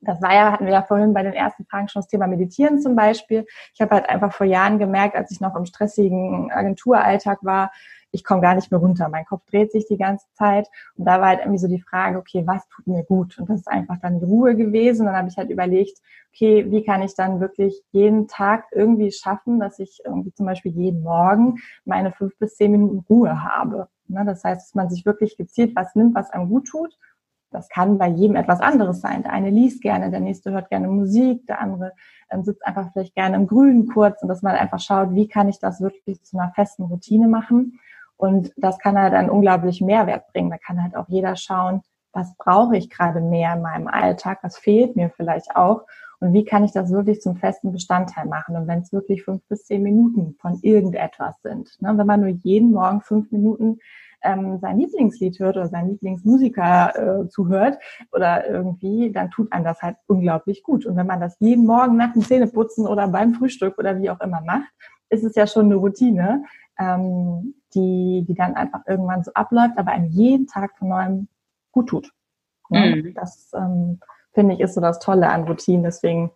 das 0.05 0.23
war 0.23 0.35
ja, 0.35 0.53
hatten 0.53 0.67
wir 0.67 0.73
ja 0.73 0.83
vorhin 0.83 1.15
bei 1.15 1.23
den 1.23 1.33
ersten 1.33 1.65
Fragen 1.65 1.89
schon 1.89 2.01
das 2.01 2.09
Thema 2.09 2.27
Meditieren 2.27 2.81
zum 2.81 2.97
Beispiel. 2.97 3.47
Ich 3.75 3.81
habe 3.81 3.95
halt 3.95 4.09
einfach 4.09 4.33
vor 4.33 4.47
Jahren 4.47 4.79
gemerkt, 4.79 5.17
als 5.17 5.31
ich 5.31 5.41
noch 5.41 5.57
im 5.57 5.67
stressigen 5.67 6.51
Agenturalltag 6.53 7.39
war, 7.43 7.71
ich 8.15 8.23
komme 8.23 8.41
gar 8.41 8.55
nicht 8.55 8.71
mehr 8.71 8.79
runter. 8.79 9.09
Mein 9.09 9.25
Kopf 9.25 9.45
dreht 9.51 9.73
sich 9.73 9.87
die 9.87 9.97
ganze 9.97 10.27
Zeit. 10.35 10.69
Und 10.97 11.05
da 11.05 11.21
war 11.21 11.29
halt 11.29 11.41
irgendwie 11.41 11.59
so 11.59 11.67
die 11.67 11.81
Frage, 11.81 12.17
okay, 12.17 12.45
was 12.47 12.67
tut 12.69 12.87
mir 12.87 13.03
gut? 13.03 13.37
Und 13.39 13.51
das 13.51 13.61
ist 13.61 13.69
einfach 13.69 13.97
dann 14.01 14.21
die 14.21 14.25
Ruhe 14.25 14.55
gewesen. 14.55 15.07
Dann 15.07 15.17
habe 15.17 15.29
ich 15.29 15.37
halt 15.37 15.51
überlegt, 15.51 15.99
okay, 16.33 16.71
wie 16.71 16.85
kann 16.85 17.03
ich 17.03 17.17
dann 17.17 17.41
wirklich 17.41 17.83
jeden 17.91 18.29
Tag 18.29 18.67
irgendwie 18.71 19.11
schaffen, 19.11 19.59
dass 19.59 19.81
ich 19.81 20.01
irgendwie 20.05 20.33
zum 20.33 20.47
Beispiel 20.47 20.73
jeden 20.73 21.03
Morgen 21.03 21.57
meine 21.85 22.13
fünf 22.13 22.39
bis 22.39 22.55
zehn 22.57 22.71
Minuten 22.71 23.05
Ruhe 23.11 23.43
habe. 23.43 23.89
Ne, 24.07 24.25
das 24.25 24.45
heißt, 24.45 24.69
dass 24.69 24.75
man 24.75 24.91
sich 24.91 25.05
wirklich 25.07 25.37
gezielt 25.37 25.75
was 25.75 25.95
nimmt, 25.95 26.15
was 26.15 26.31
einem 26.31 26.49
gut 26.49 26.69
tut 26.69 26.97
das 27.55 27.69
kann 27.69 27.99
bei 27.99 28.09
jedem 28.09 28.37
etwas 28.37 28.61
anderes 28.61 29.01
sein. 29.01 29.23
Der 29.23 29.33
eine 29.33 29.51
liest 29.51 29.81
gerne, 29.81 30.11
der 30.11 30.21
nächste 30.21 30.51
hört 30.51 30.69
gerne 30.71 30.89
Musik, 30.89 31.47
der 31.47 31.61
andere 31.61 31.93
ähm, 32.31 32.43
sitzt 32.43 32.67
einfach 32.67 32.93
vielleicht 32.93 33.15
gerne 33.15 33.37
im 33.37 33.47
Grünen 33.47 33.87
kurz 33.87 34.23
und 34.23 34.29
dass 34.29 34.43
man 34.43 34.57
einfach 34.57 34.81
schaut, 34.81 35.15
wie 35.15 35.29
kann 35.29 35.49
ich 35.49 35.59
das 35.61 35.81
wirklich 35.81 36.23
zu 36.25 36.37
einer 36.37 36.53
festen 36.53 36.85
Routine 36.85 37.29
machen. 37.29 37.79
Und 38.17 38.53
das 38.57 38.79
kann 38.79 38.99
halt 38.99 39.15
einen 39.15 39.31
unglaublichen 39.31 39.87
Mehrwert 39.87 40.33
bringen. 40.33 40.51
Da 40.51 40.59
kann 40.59 40.83
halt 40.83 40.97
auch 40.97 41.09
jeder 41.09 41.37
schauen, 41.37 41.83
was 42.13 42.35
brauche 42.37 42.77
ich 42.77 42.91
gerade 42.91 43.21
mehr 43.21 43.55
in 43.55 43.63
meinem 43.63 43.89
Alltag, 43.89 44.39
was 44.43 44.59
fehlt 44.59 44.97
mir 44.97 45.11
vielleicht 45.11 45.57
auch 45.57 45.83
und 46.21 46.33
wie 46.33 46.45
kann 46.45 46.65
ich 46.65 46.73
das 46.73 46.91
wirklich 46.91 47.21
zum 47.21 47.37
festen 47.37 47.73
Bestandteil 47.73 48.27
machen. 48.27 48.57
Und 48.57 48.67
wenn 48.67 48.81
es 48.81 48.93
wirklich 48.93 49.25
fünf 49.25 49.43
bis 49.49 49.67
zehn 49.67 49.83
Minuten 49.83 50.37
von 50.41 50.59
irgendetwas 50.63 51.41
sind, 51.43 51.71
ne? 51.81 51.93
wenn 51.97 52.07
man 52.07 52.21
nur 52.21 52.31
jeden 52.31 52.73
Morgen 52.73 53.01
fünf 53.01 53.31
Minuten 53.31 53.79
ähm, 54.25 54.59
sein 54.59 54.79
Lieblingslied 54.79 55.39
hört 55.39 55.57
oder 55.57 55.69
sein 55.69 55.89
Lieblingsmusiker 55.89 57.23
äh, 57.25 57.29
zuhört 57.29 57.79
oder 58.13 58.49
irgendwie, 58.49 59.13
dann 59.13 59.31
tut 59.31 59.53
einem 59.53 59.65
das 59.65 59.83
halt 59.83 59.97
unglaublich 60.07 60.63
gut. 60.63 60.87
Und 60.87 60.97
wenn 60.97 61.07
man 61.07 61.21
das 61.21 61.37
jeden 61.41 61.67
Morgen 61.67 61.97
nach 61.97 62.13
dem 62.13 62.23
Zähneputzen 62.23 62.87
oder 62.87 63.07
beim 63.09 63.35
Frühstück 63.35 63.79
oder 63.79 64.01
wie 64.01 64.11
auch 64.11 64.21
immer 64.21 64.41
macht, 64.41 64.69
ist 65.11 65.25
es 65.25 65.35
ja 65.35 65.47
schon 65.47 65.67
eine 65.67 65.77
Routine, 65.77 66.45
ähm, 66.79 67.55
die, 67.75 68.25
die 68.27 68.35
dann 68.35 68.55
einfach 68.55 68.81
irgendwann 68.87 69.23
so 69.23 69.33
abläuft, 69.35 69.77
aber 69.77 69.93
einem 69.93 70.11
jeden 70.11 70.47
Tag 70.47 70.77
von 70.79 70.89
neuem 70.89 71.29
gut 71.71 71.89
tut. 71.89 72.13
Ja, 72.71 72.97
mhm. 72.97 73.15
Das 73.15 73.53
ähm, 73.55 74.01
finde 74.33 74.55
ich 74.55 74.61
ist 74.61 74.75
so 74.75 74.81
das 74.81 74.99
Tolle 74.99 75.29
an 75.29 75.45
Routinen. 75.45 75.85
Deswegen 75.85 76.31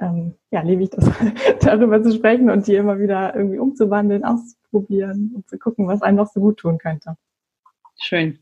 ähm, 0.00 0.34
ja, 0.50 0.60
liebe 0.62 0.82
ich 0.82 0.90
das, 0.90 1.04
darüber 1.60 2.02
zu 2.02 2.12
sprechen 2.12 2.50
und 2.50 2.66
die 2.66 2.76
immer 2.76 2.98
wieder 2.98 3.34
irgendwie 3.34 3.58
umzuwandeln, 3.58 4.24
auszuprobieren 4.24 5.32
und 5.34 5.48
zu 5.48 5.58
gucken, 5.58 5.86
was 5.86 6.02
einem 6.02 6.16
noch 6.16 6.28
so 6.28 6.40
gut 6.40 6.58
tun 6.58 6.78
könnte. 6.78 7.16
Schön. 8.00 8.38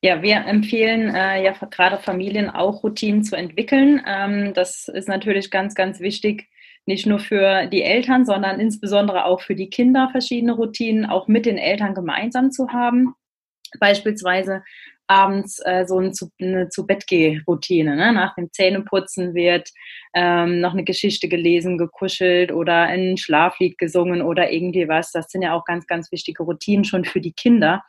Ja, 0.00 0.22
wir 0.22 0.36
empfehlen 0.46 1.12
äh, 1.14 1.42
ja 1.42 1.52
gerade 1.52 1.98
Familien 1.98 2.50
auch 2.50 2.84
Routinen 2.84 3.24
zu 3.24 3.36
entwickeln. 3.36 4.00
Ähm, 4.06 4.54
das 4.54 4.86
ist 4.86 5.08
natürlich 5.08 5.50
ganz, 5.50 5.74
ganz 5.74 5.98
wichtig, 5.98 6.48
nicht 6.86 7.06
nur 7.06 7.18
für 7.18 7.66
die 7.66 7.82
Eltern, 7.82 8.24
sondern 8.24 8.60
insbesondere 8.60 9.24
auch 9.24 9.40
für 9.40 9.56
die 9.56 9.70
Kinder 9.70 10.08
verschiedene 10.10 10.52
Routinen 10.52 11.04
auch 11.04 11.26
mit 11.26 11.46
den 11.46 11.58
Eltern 11.58 11.94
gemeinsam 11.94 12.52
zu 12.52 12.68
haben. 12.68 13.14
Beispielsweise 13.80 14.62
abends 15.08 15.58
äh, 15.64 15.84
so 15.86 15.98
ein 15.98 16.12
zu, 16.12 16.30
eine 16.40 16.68
zu 16.68 16.86
Bett 16.86 17.04
routine 17.46 17.96
ne? 17.96 18.12
Nach 18.12 18.34
dem 18.34 18.52
Zähneputzen 18.52 19.34
wird 19.34 19.70
ähm, 20.14 20.60
noch 20.60 20.74
eine 20.74 20.84
Geschichte 20.84 21.28
gelesen, 21.28 21.78
gekuschelt 21.78 22.52
oder 22.52 22.82
ein 22.82 23.16
Schlaflied 23.16 23.78
gesungen 23.78 24.22
oder 24.22 24.52
irgendwie 24.52 24.86
was. 24.86 25.10
Das 25.10 25.28
sind 25.30 25.42
ja 25.42 25.54
auch 25.54 25.64
ganz, 25.64 25.86
ganz 25.86 26.12
wichtige 26.12 26.42
Routinen 26.42 26.84
schon 26.84 27.04
für 27.04 27.20
die 27.20 27.32
Kinder. 27.32 27.82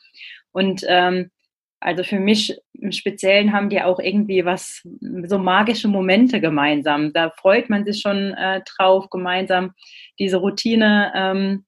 Und 0.52 0.84
ähm, 0.88 1.32
also 1.80 2.04
für 2.04 2.20
mich 2.20 2.60
im 2.74 2.92
Speziellen 2.92 3.54
haben 3.54 3.70
die 3.70 3.82
auch 3.82 4.00
irgendwie 4.00 4.44
was, 4.44 4.82
so 5.26 5.38
magische 5.38 5.88
Momente 5.88 6.42
gemeinsam. 6.42 7.14
Da 7.14 7.30
freut 7.30 7.70
man 7.70 7.86
sich 7.86 8.02
schon 8.02 8.34
äh, 8.34 8.62
drauf, 8.66 9.10
gemeinsam 9.10 9.74
diese 10.18 10.38
Routine 10.38 11.12
ähm, 11.16 11.66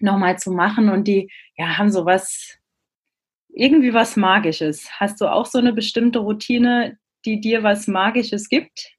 nochmal 0.00 0.38
zu 0.38 0.50
machen. 0.50 0.88
Und 0.88 1.08
die 1.08 1.30
ja, 1.56 1.76
haben 1.76 1.90
so 1.90 2.06
was, 2.06 2.58
irgendwie 3.48 3.92
was 3.92 4.16
Magisches. 4.16 4.88
Hast 4.98 5.20
du 5.20 5.26
auch 5.26 5.46
so 5.46 5.58
eine 5.58 5.72
bestimmte 5.72 6.20
Routine, 6.20 6.98
die 7.24 7.40
dir 7.40 7.62
was 7.62 7.86
Magisches 7.86 8.48
gibt? 8.48 8.94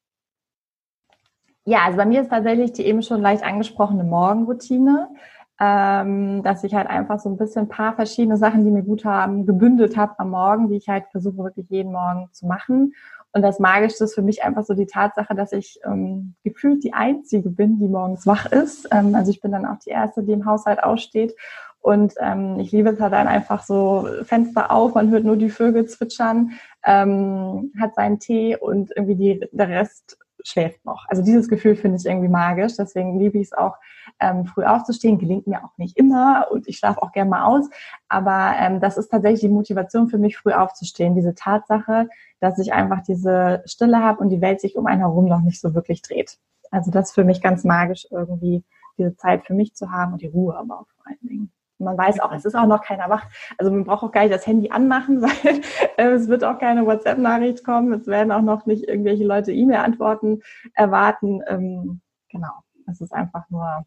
Ja, 1.65 1.85
also 1.85 1.97
bei 1.97 2.05
mir 2.05 2.21
ist 2.21 2.29
tatsächlich 2.29 2.73
die 2.73 2.85
eben 2.85 3.01
schon 3.01 3.21
leicht 3.21 3.43
angesprochene 3.43 4.03
Morgenroutine 4.03 5.09
ähm, 5.59 6.43
dass 6.43 6.63
ich 6.63 6.75
halt 6.75 6.87
einfach 6.87 7.19
so 7.19 7.29
ein 7.29 7.37
bisschen 7.37 7.63
ein 7.63 7.69
paar 7.69 7.93
verschiedene 7.93 8.37
Sachen, 8.37 8.65
die 8.65 8.71
mir 8.71 8.83
gut 8.83 9.05
haben, 9.05 9.45
gebündelt 9.45 9.95
habe 9.95 10.19
am 10.19 10.31
Morgen, 10.31 10.69
die 10.69 10.75
ich 10.75 10.89
halt 10.89 11.05
versuche 11.11 11.37
wirklich 11.37 11.69
jeden 11.69 11.93
Morgen 11.93 12.27
zu 12.31 12.45
machen. 12.45 12.93
Und 13.31 13.41
das 13.41 13.59
Magischste 13.59 14.05
ist 14.05 14.15
für 14.15 14.21
mich 14.21 14.43
einfach 14.43 14.63
so 14.63 14.73
die 14.73 14.85
Tatsache, 14.85 15.35
dass 15.35 15.51
ich 15.51 15.79
ähm, 15.85 16.35
gefühlt 16.43 16.83
die 16.83 16.93
Einzige 16.93 17.49
bin, 17.49 17.79
die 17.79 17.87
morgens 17.87 18.25
wach 18.25 18.45
ist. 18.51 18.87
Ähm, 18.91 19.13
also 19.15 19.31
ich 19.31 19.41
bin 19.41 19.51
dann 19.51 19.65
auch 19.65 19.79
die 19.79 19.89
Erste, 19.89 20.23
die 20.23 20.31
im 20.31 20.45
Haushalt 20.45 20.83
aussteht. 20.83 21.35
Und 21.81 22.15
ähm, 22.19 22.59
ich 22.59 22.71
liebe 22.71 22.89
es 22.89 22.99
halt 22.99 23.13
dann 23.13 23.27
einfach 23.27 23.63
so 23.63 24.07
Fenster 24.23 24.71
auf, 24.71 24.95
man 24.95 25.11
hört 25.11 25.23
nur 25.23 25.37
die 25.37 25.51
Vögel 25.51 25.85
zwitschern, 25.85 26.53
ähm, 26.83 27.71
hat 27.79 27.93
seinen 27.93 28.19
Tee 28.19 28.57
und 28.57 28.91
irgendwie 28.95 29.15
die, 29.15 29.47
der 29.51 29.69
Rest 29.69 30.17
schläft 30.47 30.85
noch. 30.85 31.05
Also 31.07 31.23
dieses 31.23 31.47
Gefühl 31.47 31.75
finde 31.75 31.97
ich 31.97 32.05
irgendwie 32.05 32.27
magisch. 32.27 32.73
Deswegen 32.77 33.19
liebe 33.19 33.37
ich 33.37 33.47
es 33.47 33.53
auch, 33.53 33.75
ähm, 34.19 34.45
früh 34.45 34.63
aufzustehen. 34.63 35.17
Gelingt 35.17 35.47
mir 35.47 35.63
auch 35.63 35.77
nicht 35.77 35.97
immer 35.97 36.47
und 36.51 36.67
ich 36.67 36.77
schlafe 36.77 37.01
auch 37.01 37.11
gerne 37.11 37.29
mal 37.29 37.45
aus. 37.45 37.69
Aber 38.07 38.53
ähm, 38.59 38.79
das 38.79 38.97
ist 38.97 39.09
tatsächlich 39.09 39.41
die 39.41 39.49
Motivation 39.49 40.07
für 40.07 40.17
mich, 40.17 40.37
früh 40.37 40.53
aufzustehen. 40.53 41.15
Diese 41.15 41.35
Tatsache, 41.35 42.07
dass 42.39 42.59
ich 42.59 42.73
einfach 42.73 43.01
diese 43.01 43.63
Stille 43.65 43.99
habe 43.99 44.21
und 44.21 44.29
die 44.29 44.41
Welt 44.41 44.61
sich 44.61 44.77
um 44.77 44.85
einen 44.87 45.01
herum 45.01 45.25
noch 45.25 45.41
nicht 45.41 45.59
so 45.59 45.73
wirklich 45.73 46.01
dreht. 46.01 46.37
Also 46.71 46.91
das 46.91 47.09
ist 47.09 47.15
für 47.15 47.23
mich 47.23 47.41
ganz 47.41 47.63
magisch, 47.63 48.07
irgendwie 48.11 48.63
diese 48.97 49.15
Zeit 49.15 49.45
für 49.45 49.53
mich 49.53 49.75
zu 49.75 49.91
haben 49.91 50.13
und 50.13 50.21
die 50.21 50.27
Ruhe 50.27 50.55
aber 50.55 50.79
auch 50.81 50.87
vor 50.95 51.07
allen 51.07 51.27
Dingen. 51.27 51.51
Man 51.77 51.97
weiß 51.97 52.19
auch, 52.21 52.31
es 52.31 52.45
ist 52.45 52.55
auch 52.55 52.67
noch 52.67 52.83
keiner 52.83 53.09
wach. 53.09 53.25
Also 53.57 53.71
man 53.71 53.83
braucht 53.83 54.03
auch 54.03 54.11
gar 54.11 54.21
nicht 54.21 54.33
das 54.33 54.47
Handy 54.47 54.69
anmachen, 54.69 55.21
weil 55.21 55.61
äh, 55.97 56.13
es 56.13 56.27
wird 56.27 56.43
auch 56.43 56.59
keine 56.59 56.85
WhatsApp-Nachricht 56.85 57.63
kommen. 57.63 57.93
Es 57.93 58.07
werden 58.07 58.31
auch 58.31 58.41
noch 58.41 58.65
nicht 58.65 58.87
irgendwelche 58.87 59.25
Leute 59.25 59.51
E-Mail-Antworten 59.51 60.41
erwarten. 60.73 61.41
Ähm, 61.47 62.01
genau. 62.29 62.53
Es 62.87 63.01
ist 63.01 63.13
einfach 63.13 63.49
nur 63.49 63.85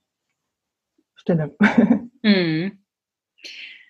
Stille. 1.15 1.57
Hm. 2.25 2.77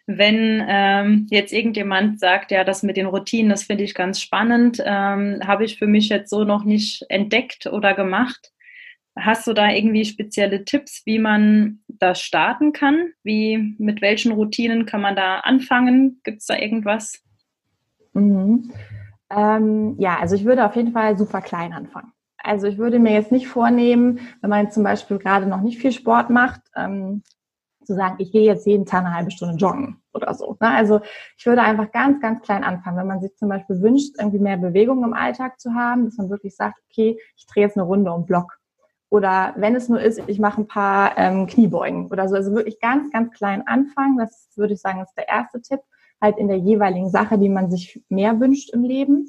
Wenn 0.07 0.62
ähm, 0.69 1.26
jetzt 1.31 1.50
irgendjemand 1.50 2.21
sagt, 2.21 2.50
ja, 2.50 2.62
das 2.62 2.83
mit 2.83 2.99
den 2.99 3.07
Routinen, 3.07 3.49
das 3.49 3.62
finde 3.62 3.85
ich 3.85 3.95
ganz 3.95 4.21
spannend, 4.21 4.83
ähm, 4.85 5.40
habe 5.47 5.64
ich 5.64 5.78
für 5.78 5.87
mich 5.87 6.11
jetzt 6.11 6.28
so 6.28 6.45
noch 6.45 6.64
nicht 6.64 7.07
entdeckt 7.09 7.67
oder 7.67 7.95
gemacht. 7.95 8.52
Hast 9.20 9.46
du 9.46 9.52
da 9.52 9.70
irgendwie 9.70 10.04
spezielle 10.04 10.64
Tipps, 10.64 11.02
wie 11.04 11.18
man 11.18 11.80
das 11.88 12.20
starten 12.20 12.72
kann? 12.72 13.12
Wie, 13.22 13.75
mit 13.78 14.00
welchen 14.00 14.32
Routinen 14.32 14.87
kann 14.87 15.00
man 15.00 15.16
da 15.16 15.40
anfangen? 15.40 16.20
Gibt 16.25 16.40
es 16.40 16.46
da 16.46 16.56
irgendwas? 16.56 17.22
Mhm. 18.12 18.72
Ähm, 19.30 19.96
ja, 19.98 20.18
also 20.18 20.34
ich 20.34 20.44
würde 20.44 20.64
auf 20.64 20.76
jeden 20.76 20.92
Fall 20.92 21.18
super 21.18 21.40
klein 21.40 21.72
anfangen. 21.72 22.12
Also 22.38 22.66
ich 22.66 22.78
würde 22.78 22.98
mir 22.98 23.12
jetzt 23.12 23.32
nicht 23.32 23.48
vornehmen, 23.48 24.20
wenn 24.40 24.50
man 24.50 24.70
zum 24.70 24.84
Beispiel 24.84 25.18
gerade 25.18 25.46
noch 25.46 25.60
nicht 25.60 25.78
viel 25.78 25.92
Sport 25.92 26.30
macht, 26.30 26.60
ähm, 26.76 27.22
zu 27.84 27.94
sagen, 27.94 28.16
ich 28.18 28.30
gehe 28.32 28.44
jetzt 28.44 28.66
jeden 28.66 28.87
Tag 28.87 29.04
eine 29.04 29.14
halbe 29.14 29.30
Stunde 29.30 29.56
joggen 29.56 30.00
oder 30.12 30.34
so. 30.34 30.56
Ne? 30.60 30.68
Also 30.68 31.00
ich 31.37 31.46
würde 31.46 31.62
einfach 31.62 31.90
ganz, 31.90 32.20
ganz 32.20 32.42
klein 32.42 32.62
anfangen. 32.62 32.98
Wenn 32.98 33.06
man 33.06 33.20
sich 33.20 33.34
zum 33.37 33.48
Beispiel 33.48 33.80
wünscht, 33.80 34.14
irgendwie 34.18 34.38
mehr 34.38 34.58
Bewegung 34.58 35.02
im 35.04 35.14
Alltag 35.14 35.58
zu 35.58 35.75
haben, 35.75 36.04
dass 36.04 36.16
man 36.18 36.30
wirklich 36.30 36.54
sagt, 36.54 36.78
okay, 36.88 37.18
ich 37.37 37.46
drehe 37.46 37.64
jetzt 37.64 37.76
eine 37.76 37.87
Runde 37.87 38.12
um 38.12 38.26
Block. 38.26 38.57
Oder 39.10 39.54
wenn 39.56 39.74
es 39.74 39.88
nur 39.88 40.00
ist, 40.00 40.20
ich 40.26 40.38
mache 40.38 40.60
ein 40.60 40.66
paar 40.66 41.16
ähm, 41.16 41.46
Kniebeugen 41.46 42.08
oder 42.08 42.28
so. 42.28 42.34
Also 42.34 42.52
wirklich 42.52 42.78
ganz, 42.80 43.10
ganz 43.10 43.32
klein 43.32 43.66
anfangen. 43.66 44.18
Das 44.18 44.50
würde 44.56 44.74
ich 44.74 44.80
sagen, 44.80 45.00
ist 45.00 45.16
der 45.16 45.28
erste 45.28 45.62
Tipp. 45.62 45.80
Halt 46.20 46.36
in 46.36 46.48
der 46.48 46.58
jeweiligen 46.58 47.10
Sache, 47.10 47.38
die 47.38 47.48
man 47.48 47.70
sich 47.70 48.02
mehr 48.08 48.38
wünscht 48.40 48.70
im 48.74 48.82
Leben. 48.82 49.26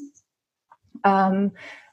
Ähm, 1.05 1.51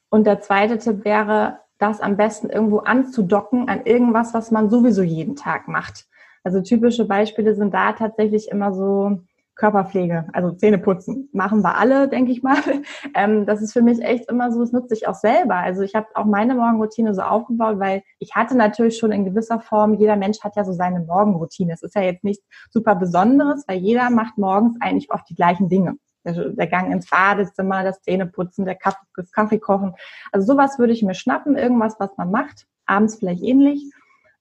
und 0.08 0.26
der 0.26 0.40
zweite 0.40 0.78
Tipp 0.78 1.04
wäre, 1.04 1.58
das 1.78 2.00
am 2.00 2.16
besten 2.16 2.48
irgendwo 2.48 2.78
anzudocken 2.78 3.68
an 3.68 3.84
irgendwas, 3.84 4.32
was 4.34 4.50
man 4.50 4.70
sowieso 4.70 5.02
jeden 5.02 5.36
Tag 5.36 5.68
macht. 5.68 6.06
Also 6.42 6.62
typische 6.62 7.04
Beispiele 7.04 7.54
sind 7.54 7.74
da 7.74 7.92
tatsächlich 7.92 8.48
immer 8.50 8.72
so 8.72 9.20
Körperpflege, 9.56 10.26
also 10.34 10.52
Zähne 10.52 10.78
putzen. 10.78 11.30
Machen 11.32 11.62
wir 11.62 11.76
alle, 11.76 12.08
denke 12.08 12.30
ich 12.30 12.42
mal. 12.42 12.56
Ähm, 13.14 13.46
das 13.46 13.62
ist 13.62 13.72
für 13.72 13.82
mich 13.82 14.02
echt 14.02 14.28
immer 14.30 14.52
so, 14.52 14.60
das 14.60 14.72
nutze 14.72 14.92
ich 14.92 15.08
auch 15.08 15.14
selber. 15.14 15.54
Also 15.56 15.82
ich 15.82 15.94
habe 15.94 16.06
auch 16.14 16.24
meine 16.26 16.54
Morgenroutine 16.54 17.14
so 17.14 17.22
aufgebaut, 17.22 17.78
weil 17.78 18.02
ich 18.18 18.34
hatte 18.34 18.56
natürlich 18.56 18.98
schon 18.98 19.12
in 19.12 19.24
gewisser 19.24 19.60
Form, 19.60 19.94
jeder 19.94 20.16
Mensch 20.16 20.40
hat 20.40 20.56
ja 20.56 20.64
so 20.64 20.72
seine 20.72 21.00
Morgenroutine. 21.00 21.72
Es 21.72 21.82
ist 21.82 21.94
ja 21.94 22.02
jetzt 22.02 22.24
nichts 22.24 22.44
super 22.70 22.94
Besonderes, 22.94 23.64
weil 23.66 23.78
jeder 23.78 24.10
macht 24.10 24.36
morgens 24.36 24.76
eigentlich 24.80 25.10
oft 25.10 25.28
die 25.30 25.34
gleichen 25.34 25.68
Dinge. 25.68 25.96
Der, 26.24 26.50
der 26.50 26.66
Gang 26.66 26.92
ins 26.92 27.08
Badezimmer, 27.08 27.84
das 27.84 28.02
Zähneputzen, 28.02 28.66
der 28.66 28.74
Kaffee, 28.74 29.06
das 29.16 29.32
Kaffee 29.32 29.58
kochen. 29.58 29.94
Also 30.32 30.52
sowas 30.52 30.78
würde 30.78 30.92
ich 30.92 31.02
mir 31.02 31.14
schnappen, 31.14 31.56
irgendwas, 31.56 31.96
was 31.98 32.10
man 32.18 32.30
macht, 32.30 32.66
abends 32.86 33.16
vielleicht 33.16 33.42
ähnlich 33.42 33.82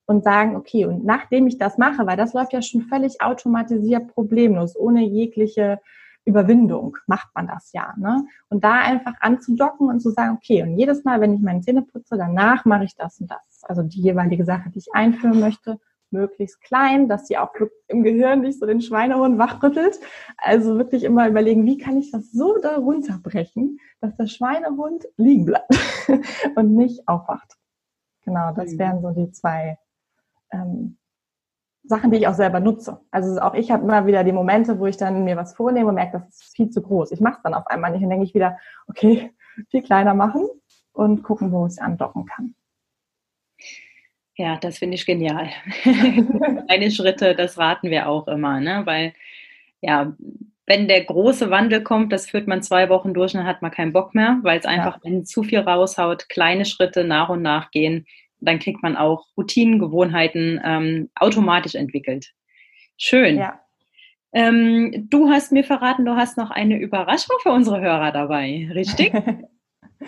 und 0.06 0.24
sagen, 0.24 0.56
okay, 0.56 0.86
und 0.86 1.04
nachdem 1.04 1.46
ich 1.46 1.58
das 1.58 1.78
mache, 1.78 2.06
weil 2.06 2.16
das 2.16 2.32
läuft 2.32 2.52
ja 2.52 2.62
schon 2.62 2.82
völlig 2.82 3.20
automatisiert 3.20 4.08
problemlos, 4.14 4.76
ohne 4.76 5.02
jegliche 5.04 5.80
Überwindung 6.24 6.96
macht 7.06 7.28
man 7.34 7.46
das 7.46 7.72
ja. 7.72 7.94
Ne? 7.96 8.24
Und 8.48 8.64
da 8.64 8.80
einfach 8.80 9.14
anzudocken 9.20 9.88
und 9.88 10.00
zu 10.00 10.10
sagen, 10.10 10.36
okay, 10.36 10.62
und 10.62 10.76
jedes 10.76 11.04
Mal, 11.04 11.20
wenn 11.20 11.34
ich 11.34 11.40
meine 11.40 11.60
Zähne 11.60 11.82
putze, 11.82 12.16
danach 12.18 12.64
mache 12.64 12.84
ich 12.84 12.94
das 12.96 13.20
und 13.20 13.30
das. 13.30 13.62
Also 13.62 13.82
die 13.82 14.00
jeweilige 14.00 14.44
Sache, 14.44 14.70
die 14.70 14.80
ich 14.80 14.88
einführen 14.92 15.40
möchte, 15.40 15.78
möglichst 16.10 16.60
klein, 16.62 17.08
dass 17.08 17.26
sie 17.26 17.38
auch 17.38 17.52
im 17.88 18.02
Gehirn 18.02 18.40
nicht 18.40 18.58
so 18.58 18.66
den 18.66 18.80
Schweinehund 18.80 19.38
wachrüttelt. 19.38 19.98
Also 20.38 20.78
wirklich 20.78 21.04
immer 21.04 21.28
überlegen, 21.28 21.64
wie 21.64 21.78
kann 21.78 21.96
ich 21.96 22.10
das 22.10 22.32
so 22.32 22.58
da 22.58 22.76
runterbrechen, 22.76 23.78
dass 24.00 24.16
der 24.16 24.26
Schweinehund 24.26 25.06
liegen 25.16 25.46
bleibt 25.46 25.72
und 26.56 26.74
nicht 26.74 27.06
aufwacht. 27.08 27.56
Genau, 28.24 28.52
das 28.52 28.76
wären 28.78 29.02
so 29.02 29.10
die 29.10 29.30
zwei 29.30 29.78
ähm, 30.52 30.98
Sachen, 31.84 32.10
die 32.10 32.18
ich 32.18 32.26
auch 32.26 32.34
selber 32.34 32.60
nutze. 32.60 33.00
Also 33.10 33.40
auch 33.40 33.54
ich 33.54 33.70
habe 33.70 33.84
immer 33.84 34.06
wieder 34.06 34.24
die 34.24 34.32
Momente, 34.32 34.78
wo 34.78 34.86
ich 34.86 34.96
dann 34.96 35.24
mir 35.24 35.36
was 35.36 35.54
vornehme 35.54 35.88
und 35.88 35.94
merke, 35.94 36.24
das 36.26 36.42
ist 36.42 36.56
viel 36.56 36.70
zu 36.70 36.82
groß. 36.82 37.12
Ich 37.12 37.20
mache 37.20 37.36
es 37.36 37.42
dann 37.42 37.54
auf 37.54 37.66
einmal 37.68 37.92
nicht 37.92 38.02
und 38.02 38.10
denke 38.10 38.24
ich 38.24 38.34
wieder, 38.34 38.58
okay, 38.88 39.32
viel 39.70 39.82
kleiner 39.82 40.14
machen 40.14 40.48
und 40.92 41.22
gucken, 41.22 41.52
wo 41.52 41.66
ich 41.66 41.72
es 41.72 41.78
andocken 41.78 42.26
kann. 42.26 42.54
Ja, 44.36 44.56
das 44.58 44.78
finde 44.78 44.96
ich 44.96 45.06
genial. 45.06 45.48
Kleine 45.82 46.90
Schritte, 46.90 47.34
das 47.34 47.56
raten 47.56 47.90
wir 47.90 48.08
auch 48.08 48.28
immer, 48.28 48.60
ne? 48.60 48.82
weil 48.84 49.14
ja, 49.80 50.14
wenn 50.66 50.88
der 50.88 51.04
große 51.04 51.48
Wandel 51.48 51.82
kommt, 51.82 52.12
das 52.12 52.28
führt 52.28 52.46
man 52.46 52.62
zwei 52.62 52.88
Wochen 52.88 53.14
durch 53.14 53.34
und 53.34 53.40
dann 53.40 53.46
hat 53.46 53.62
man 53.62 53.70
keinen 53.70 53.92
Bock 53.92 54.14
mehr, 54.14 54.40
weil 54.42 54.58
es 54.58 54.66
einfach, 54.66 54.96
ja. 54.96 55.00
wenn 55.04 55.24
zu 55.24 55.42
viel 55.42 55.60
raushaut, 55.60 56.28
kleine 56.28 56.64
Schritte 56.64 57.04
nach 57.04 57.28
und 57.28 57.40
nach 57.40 57.70
gehen, 57.70 58.06
dann 58.40 58.58
kriegt 58.58 58.82
man 58.82 58.96
auch 58.96 59.26
Routinen, 59.36 59.78
Gewohnheiten 59.78 60.60
ähm, 60.64 61.10
automatisch 61.14 61.74
entwickelt. 61.74 62.32
Schön. 62.96 63.38
Ja. 63.38 63.60
Ähm, 64.32 65.08
du 65.08 65.30
hast 65.30 65.52
mir 65.52 65.64
verraten, 65.64 66.04
du 66.04 66.16
hast 66.16 66.36
noch 66.36 66.50
eine 66.50 66.78
Überraschung 66.78 67.36
für 67.42 67.50
unsere 67.50 67.80
Hörer 67.80 68.12
dabei, 68.12 68.68
richtig? 68.74 69.14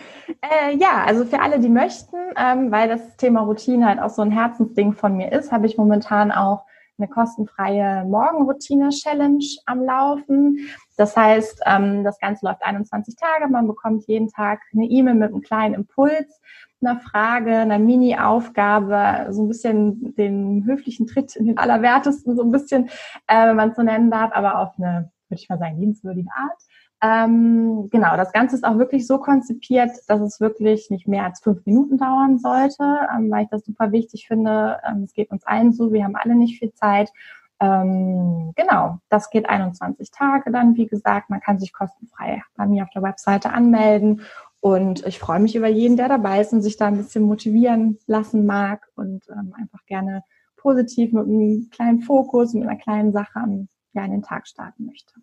äh, 0.42 0.76
ja, 0.76 1.04
also 1.06 1.24
für 1.24 1.40
alle, 1.40 1.60
die 1.60 1.68
möchten, 1.68 2.16
ähm, 2.36 2.70
weil 2.70 2.88
das 2.88 3.16
Thema 3.16 3.40
Routine 3.40 3.86
halt 3.86 4.00
auch 4.00 4.10
so 4.10 4.22
ein 4.22 4.30
Herzensding 4.30 4.92
von 4.92 5.16
mir 5.16 5.32
ist, 5.32 5.52
habe 5.52 5.66
ich 5.66 5.78
momentan 5.78 6.30
auch 6.30 6.64
eine 6.98 7.08
kostenfreie 7.08 8.04
Morgenroutine-Challenge 8.04 9.44
am 9.66 9.84
Laufen. 9.84 10.68
Das 10.96 11.16
heißt, 11.16 11.62
ähm, 11.64 12.04
das 12.04 12.18
Ganze 12.18 12.44
läuft 12.44 12.62
21 12.62 13.14
Tage. 13.16 13.48
Man 13.48 13.68
bekommt 13.68 14.06
jeden 14.08 14.28
Tag 14.28 14.60
eine 14.72 14.84
E-Mail 14.86 15.14
mit 15.14 15.32
einem 15.32 15.42
kleinen 15.42 15.74
Impuls, 15.74 16.40
einer 16.80 17.00
Frage, 17.00 17.56
einer 17.56 17.78
Mini-Aufgabe, 17.78 19.32
so 19.32 19.42
ein 19.42 19.48
bisschen 19.48 20.14
den 20.14 20.64
höflichen 20.64 21.06
Tritt 21.06 21.36
in 21.36 21.46
den 21.46 21.58
Allerwertesten, 21.58 22.36
so 22.36 22.42
ein 22.42 22.52
bisschen, 22.52 22.88
äh, 23.26 23.48
wenn 23.48 23.56
man 23.56 23.70
es 23.70 23.76
so 23.76 23.82
nennen 23.82 24.10
darf, 24.10 24.30
aber 24.32 24.60
auf 24.60 24.78
eine, 24.78 25.10
würde 25.28 25.40
ich 25.42 25.48
mal 25.48 25.58
sagen, 25.58 25.78
liebenswürdige 25.78 26.30
Art. 26.36 26.62
Ähm, 27.00 27.88
genau, 27.90 28.16
das 28.16 28.32
Ganze 28.32 28.56
ist 28.56 28.64
auch 28.64 28.76
wirklich 28.78 29.06
so 29.06 29.18
konzipiert, 29.18 29.92
dass 30.08 30.20
es 30.20 30.40
wirklich 30.40 30.90
nicht 30.90 31.06
mehr 31.06 31.24
als 31.24 31.40
fünf 31.40 31.64
Minuten 31.64 31.96
dauern 31.96 32.38
sollte, 32.38 32.82
ähm, 32.82 33.30
weil 33.30 33.44
ich 33.44 33.50
das 33.50 33.64
super 33.64 33.92
wichtig 33.92 34.26
finde. 34.26 34.80
Ähm, 34.84 35.04
es 35.04 35.12
geht 35.12 35.30
uns 35.30 35.46
allen 35.46 35.72
so, 35.72 35.92
wir 35.92 36.02
haben 36.02 36.16
alle 36.16 36.34
nicht 36.34 36.58
viel 36.58 36.72
Zeit. 36.72 37.10
Ähm, 37.60 38.52
genau, 38.54 38.98
das 39.08 39.30
geht 39.30 39.48
21 39.48 40.10
Tage 40.10 40.50
dann, 40.50 40.76
wie 40.76 40.86
gesagt. 40.86 41.30
Man 41.30 41.40
kann 41.40 41.58
sich 41.58 41.72
kostenfrei 41.72 42.42
bei 42.56 42.66
mir 42.66 42.84
auf 42.84 42.90
der 42.90 43.02
Webseite 43.02 43.50
anmelden. 43.50 44.22
Und 44.60 45.06
ich 45.06 45.18
freue 45.18 45.40
mich 45.40 45.54
über 45.54 45.68
jeden, 45.68 45.96
der 45.96 46.08
dabei 46.08 46.40
ist 46.40 46.52
und 46.52 46.62
sich 46.62 46.76
da 46.76 46.86
ein 46.86 46.96
bisschen 46.96 47.22
motivieren 47.22 47.98
lassen 48.06 48.44
mag 48.44 48.88
und 48.96 49.24
ähm, 49.30 49.54
einfach 49.56 49.84
gerne 49.86 50.24
positiv 50.56 51.12
mit 51.12 51.26
einem 51.26 51.68
kleinen 51.70 52.00
Fokus, 52.00 52.54
mit 52.54 52.64
einer 52.64 52.78
kleinen 52.78 53.12
Sache 53.12 53.36
an, 53.36 53.68
ja, 53.92 54.04
in 54.04 54.10
den 54.10 54.22
Tag 54.22 54.48
starten 54.48 54.86
möchte. 54.86 55.14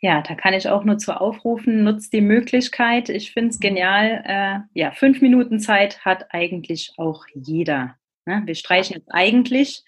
Ja, 0.00 0.20
da 0.20 0.34
kann 0.34 0.52
ich 0.52 0.68
auch 0.68 0.84
nur 0.84 0.98
zu 0.98 1.18
aufrufen, 1.18 1.84
nutzt 1.84 2.12
die 2.12 2.20
Möglichkeit. 2.20 3.08
Ich 3.08 3.32
finde 3.32 3.50
es 3.50 3.60
genial. 3.60 4.22
Äh, 4.26 4.58
ja, 4.78 4.90
fünf 4.90 5.22
Minuten 5.22 5.60
Zeit 5.60 6.04
hat 6.04 6.26
eigentlich 6.30 6.92
auch 6.98 7.24
jeder. 7.34 7.94
Ne? 8.26 8.42
Wir 8.44 8.54
streichen 8.54 8.96
jetzt 8.96 9.08
eigentlich. 9.12 9.84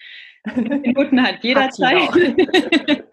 Minuten 0.54 1.22
hat 1.22 1.42
jeder 1.42 1.64
hat 1.64 1.74
Zeit. 1.74 2.10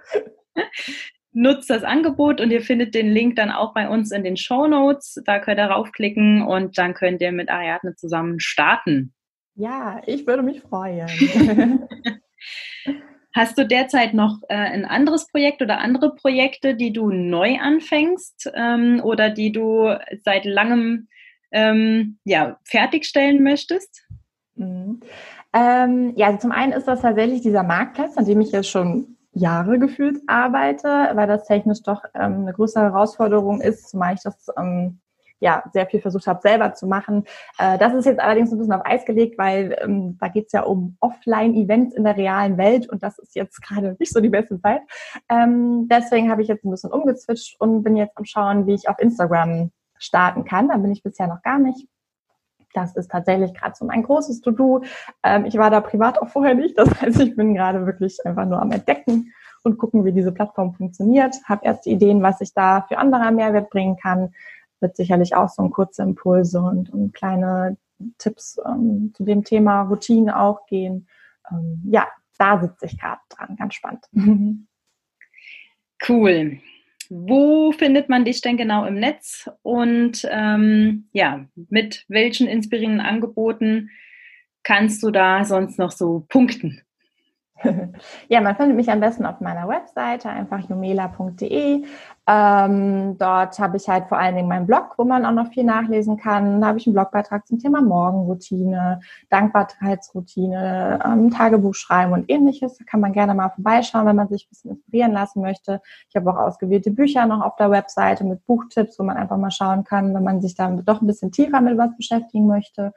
Nutzt 1.34 1.70
das 1.70 1.84
Angebot 1.84 2.42
und 2.42 2.52
ihr 2.52 2.62
findet 2.62 2.94
den 2.94 3.10
Link 3.10 3.38
dann 3.38 3.52
auch 3.52 3.74
bei 3.74 3.88
uns 3.88 4.12
in 4.12 4.26
den 4.26 4.36
Show 4.36 4.68
Notes. 4.68 5.22
Da 5.26 5.40
könnt 5.40 5.60
ihr 5.60 5.66
raufklicken 5.66 6.42
und 6.42 6.78
dann 6.78 6.94
könnt 6.94 7.22
ihr 7.22 7.32
mit 7.32 7.50
Ariadne 7.50 7.96
zusammen 7.96 8.42
starten. 8.42 9.14
Ja, 9.56 10.02
ich 10.06 10.28
würde 10.28 10.44
mich 10.44 10.62
freuen. 10.62 11.08
Hast 13.34 13.58
du 13.58 13.66
derzeit 13.66 14.14
noch 14.14 14.40
äh, 14.50 14.56
ein 14.56 14.84
anderes 14.84 15.28
Projekt 15.28 15.62
oder 15.62 15.80
andere 15.80 16.16
Projekte, 16.16 16.76
die 16.76 16.92
du 16.92 17.12
neu 17.12 17.58
anfängst 17.60 18.52
ähm, 18.54 19.00
oder 19.02 19.30
die 19.30 19.54
du 19.54 19.98
seit 20.24 20.44
langem 20.44 21.08
ähm, 21.52 22.18
ja, 22.26 22.60
fertigstellen 22.66 23.42
möchtest? 23.42 24.06
Ähm, 25.54 26.14
ja, 26.16 26.28
also 26.28 26.40
zum 26.40 26.52
einen 26.52 26.72
ist 26.72 26.88
das 26.88 27.02
tatsächlich 27.02 27.42
dieser 27.42 27.64
Marktplatz, 27.64 28.18
an 28.18 28.26
dem 28.26 28.42
ich 28.42 28.52
jetzt 28.52 28.70
schon 28.70 29.18
Jahre 29.34 29.80
gefühlt 29.80 30.22
arbeite, 30.28 31.12
weil 31.14 31.28
das 31.28 31.46
technisch 31.46 31.84
doch 31.84 32.04
ähm, 32.14 32.42
eine 32.42 32.54
größere 32.54 32.84
Herausforderung 32.84 33.62
ist, 33.62 33.90
zumal 33.90 34.14
ich 34.14 34.22
das 34.22 34.48
ähm, 34.58 35.00
ja 35.40 35.64
sehr 35.74 35.88
viel 35.88 36.02
versucht 36.02 36.28
habe, 36.28 36.42
selber 36.42 36.74
zu 36.74 36.86
machen. 36.86 37.26
Äh, 37.58 37.78
das 37.78 37.94
ist 37.94 38.06
jetzt 38.06 38.20
allerdings 38.20 38.52
ein 38.52 38.58
bisschen 38.58 38.74
auf 38.74 38.86
Eis 38.86 39.06
gelegt, 39.06 39.38
weil 39.38 39.78
ähm, 39.82 40.18
da 40.20 40.28
geht 40.28 40.48
es 40.48 40.52
ja 40.54 40.64
um 40.64 40.98
Offline-Events 41.00 41.96
in 41.96 42.04
der 42.04 42.16
realen 42.16 42.58
Welt 42.58 42.88
und 42.90 43.04
das 43.04 43.20
ist 43.20 43.36
jetzt 43.36 43.62
gerade 43.62 43.96
nicht 44.00 44.14
so 44.14 44.22
die 44.22 44.30
beste 44.30 44.60
Zeit. 44.62 44.82
Ähm, 45.30 45.88
deswegen 45.90 46.30
habe 46.30 46.42
ich 46.42 46.48
jetzt 46.48 46.64
ein 46.64 46.72
bisschen 46.72 46.92
umgezwitscht 46.92 47.60
und 47.60 47.84
bin 47.84 47.96
jetzt 47.96 48.18
am 48.18 48.26
Schauen, 48.26 48.68
wie 48.68 48.74
ich 48.74 48.88
auf 48.88 49.00
Instagram 49.00 49.72
starten 49.98 50.46
kann. 50.46 50.70
Da 50.70 50.78
bin 50.78 50.92
ich 50.92 51.04
bisher 51.04 51.28
noch 51.28 51.42
gar 51.42 51.60
nicht. 51.60 51.88
Das 52.74 52.96
ist 52.96 53.12
tatsächlich 53.12 53.54
gerade 53.54 53.76
so 53.76 53.86
mein 53.86 54.04
großes 54.04 54.42
To-Do. 54.42 54.84
Ähm, 55.24 55.46
ich 55.46 55.58
war 55.58 55.70
da 55.70 55.82
privat 55.82 56.20
auch 56.22 56.30
vorher 56.30 56.56
nicht. 56.56 56.78
Das 56.78 56.90
heißt, 57.02 57.20
ich 57.20 57.36
bin 57.36 57.56
gerade 57.56 57.86
wirklich 57.86 58.18
einfach 58.26 58.46
nur 58.46 58.62
am 58.62 58.72
Entdecken 58.72 59.34
und 59.64 59.78
gucken, 59.78 60.06
wie 60.06 60.12
diese 60.12 60.32
Plattform 60.32 60.74
funktioniert. 60.74 61.36
Habe 61.46 61.66
erste 61.66 61.90
Ideen, 61.90 62.24
was 62.24 62.42
ich 62.42 62.54
da 62.54 62.82
für 62.88 62.98
andere 62.98 63.32
Mehrwert 63.32 63.70
bringen 63.70 63.98
kann 63.98 64.32
wird 64.82 64.98
sicherlich 64.98 65.36
auch 65.36 65.50
so 65.50 65.64
ein 65.64 65.72
kurze 65.72 66.02
Impulse 66.02 66.60
und, 66.60 66.90
und 66.90 67.14
kleine 67.14 67.78
Tipps 68.18 68.60
ähm, 68.66 69.14
zu 69.16 69.24
dem 69.24 69.44
Thema 69.44 69.84
Routinen 69.84 70.32
auch 70.32 70.66
gehen. 70.66 71.08
Ähm, 71.50 71.82
ja, 71.86 72.08
da 72.38 72.60
sitze 72.60 72.88
ich 72.88 73.00
gerade 73.00 73.22
dran, 73.30 73.56
ganz 73.56 73.76
spannend. 73.76 74.06
Cool. 76.10 76.58
Wo 77.14 77.74
findet 77.74 78.08
man 78.08 78.24
dich 78.24 78.40
denn 78.40 78.56
genau 78.56 78.86
im 78.86 78.96
Netz 78.96 79.50
und 79.64 80.26
ähm, 80.32 81.10
ja, 81.12 81.46
mit 81.68 82.06
welchen 82.08 82.48
inspirierenden 82.48 83.06
Angeboten 83.06 83.90
kannst 84.64 85.04
du 85.04 85.12
da 85.12 85.44
sonst 85.44 85.78
noch 85.78 85.92
so 85.92 86.26
punkten? 86.30 86.84
ja, 88.30 88.42
man 88.42 88.56
findet 88.56 88.76
mich 88.76 88.90
am 88.90 89.00
besten 89.00 89.26
auf 89.26 89.40
meiner 89.40 89.68
Webseite, 89.68 90.30
einfach 90.30 90.60
jumela.de. 90.60 91.84
Ähm, 92.28 93.18
dort 93.18 93.60
habe 93.60 93.78
ich 93.78 93.90
halt 93.90 94.08
vor 94.08 94.18
allen 94.18 94.36
Dingen 94.36 94.48
meinen 94.48 94.68
Blog, 94.68 94.94
wo 94.98 95.04
man 95.04 95.26
auch 95.26 95.32
noch 95.32 95.52
viel 95.52 95.64
nachlesen 95.64 96.18
kann. 96.18 96.62
Da 96.62 96.68
habe 96.68 96.78
ich 96.78 96.88
einen 96.88 96.94
Blogbeitrag 96.94 97.48
zum 97.48 97.60
Thema 97.60 97.82
Morgenroutine, 97.82 99.02
Dankbarkeitsroutine, 99.30 101.00
ähm, 101.04 101.32
Tagebuch 101.32 101.74
schreiben 101.74 102.14
und 102.14 102.30
ähnliches. 102.30 102.78
Da 102.78 102.86
kann 102.86 103.00
man 103.00 103.14
gerne 103.14 103.34
mal 103.34 103.50
vorbeischauen, 103.50 104.06
wenn 104.06 104.16
man 104.16 104.30
sich 104.30 104.46
ein 104.46 104.50
bisschen 104.50 104.72
inspirieren 104.72 105.12
lassen 105.14 105.42
möchte. 105.42 105.82
Ich 106.10 106.16
habe 106.16 106.32
auch 106.32 106.38
ausgewählte 106.38 106.92
Bücher 106.92 107.26
noch 107.26 107.42
auf 107.42 107.56
der 107.56 107.72
Webseite 107.72 108.24
mit 108.24 108.46
Buchtipps, 108.46 109.00
wo 109.00 109.04
man 109.04 109.18
einfach 109.18 109.38
mal 109.38 109.52
schauen 109.52 109.84
kann, 109.84 110.14
wenn 110.14 110.24
man 110.24 110.42
sich 110.42 110.56
da 110.56 110.70
doch 110.70 111.02
ein 111.02 111.08
bisschen 111.08 111.32
tiefer 111.32 111.62
mit 111.62 111.78
was 111.78 111.96
beschäftigen 111.98 112.48
möchte. 112.48 112.94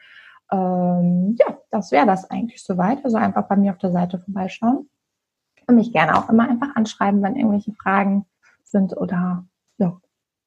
Ähm, 0.55 1.37
ja, 1.38 1.59
das 1.71 1.90
wäre 1.90 2.07
das 2.07 2.31
eigentlich 2.31 2.62
soweit. 2.62 3.05
Also 3.05 3.17
einfach 3.17 3.49
bei 3.49 3.57
mir 3.57 3.73
auf 3.73 3.79
der 3.79 3.90
Seite 3.90 4.19
vorbeischauen 4.19 4.88
und 5.67 5.75
mich 5.75 5.93
gerne 5.93 6.17
auch 6.17 6.29
immer 6.29 6.49
einfach 6.49 6.77
anschreiben, 6.77 7.23
wenn 7.23 7.37
irgendwelche 7.37 7.73
Fragen 7.73 8.27
sind 8.62 8.97
oder 8.97 9.45
ja, 9.79 10.01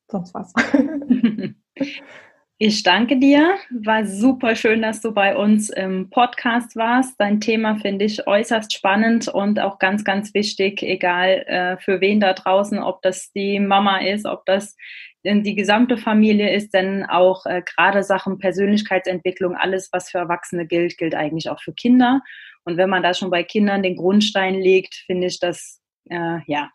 sonst 0.10 0.34
was. 0.34 0.54
Ich 2.60 2.82
danke 2.82 3.20
dir. 3.20 3.56
War 3.70 4.04
super 4.08 4.56
schön, 4.56 4.82
dass 4.82 5.00
du 5.02 5.14
bei 5.14 5.38
uns 5.38 5.70
im 5.70 6.10
Podcast 6.10 6.76
warst. 6.76 7.14
Dein 7.20 7.40
Thema 7.40 7.76
finde 7.76 8.06
ich 8.06 8.26
äußerst 8.26 8.74
spannend 8.74 9.28
und 9.28 9.60
auch 9.60 9.78
ganz, 9.78 10.04
ganz 10.04 10.34
wichtig, 10.34 10.82
egal 10.82 11.44
äh, 11.46 11.78
für 11.78 12.02
wen 12.02 12.20
da 12.20 12.34
draußen, 12.34 12.80
ob 12.80 13.04
das 13.04 13.32
die 13.32 13.60
Mama 13.60 14.00
ist, 14.00 14.26
ob 14.26 14.44
das 14.48 14.76
die 15.24 15.54
gesamte 15.54 15.98
Familie 15.98 16.52
ist, 16.52 16.74
denn 16.74 17.06
auch 17.06 17.46
äh, 17.46 17.62
gerade 17.62 18.02
Sachen 18.02 18.40
Persönlichkeitsentwicklung, 18.40 19.56
alles, 19.56 19.90
was 19.92 20.10
für 20.10 20.18
Erwachsene 20.18 20.66
gilt, 20.66 20.98
gilt 20.98 21.14
eigentlich 21.14 21.52
auch 21.52 21.62
für 21.62 21.74
Kinder. 21.74 22.22
Und 22.64 22.78
wenn 22.78 22.90
man 22.90 23.04
da 23.04 23.14
schon 23.14 23.30
bei 23.30 23.44
Kindern 23.44 23.84
den 23.84 23.98
Grundstein 23.98 24.56
legt, 24.56 24.96
finde 25.06 25.28
ich 25.28 25.40
das, 25.40 25.80
äh, 26.10 26.40
ja, 26.48 26.72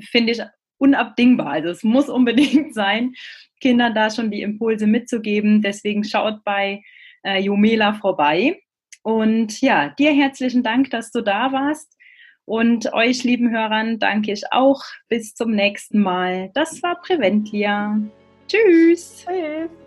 finde 0.00 0.32
ich 0.32 0.40
unabdingbar. 0.78 1.48
Also 1.48 1.70
es 1.70 1.82
muss 1.82 2.08
unbedingt 2.08 2.74
sein, 2.74 3.14
Kindern 3.60 3.94
da 3.94 4.10
schon 4.10 4.30
die 4.30 4.42
Impulse 4.42 4.86
mitzugeben. 4.86 5.62
Deswegen 5.62 6.04
schaut 6.04 6.44
bei 6.44 6.82
äh, 7.22 7.40
Jomela 7.40 7.94
vorbei. 7.94 8.60
Und 9.02 9.60
ja, 9.60 9.90
dir 9.90 10.12
herzlichen 10.12 10.62
Dank, 10.62 10.90
dass 10.90 11.10
du 11.10 11.22
da 11.22 11.52
warst. 11.52 11.96
Und 12.44 12.92
euch, 12.92 13.24
lieben 13.24 13.50
Hörern, 13.50 13.98
danke 13.98 14.32
ich 14.32 14.44
auch. 14.52 14.82
Bis 15.08 15.34
zum 15.34 15.50
nächsten 15.50 16.00
Mal. 16.00 16.50
Das 16.54 16.82
war 16.82 17.00
Preventlia. 17.00 18.00
Tschüss. 18.48 19.24
Tschüss. 19.26 19.85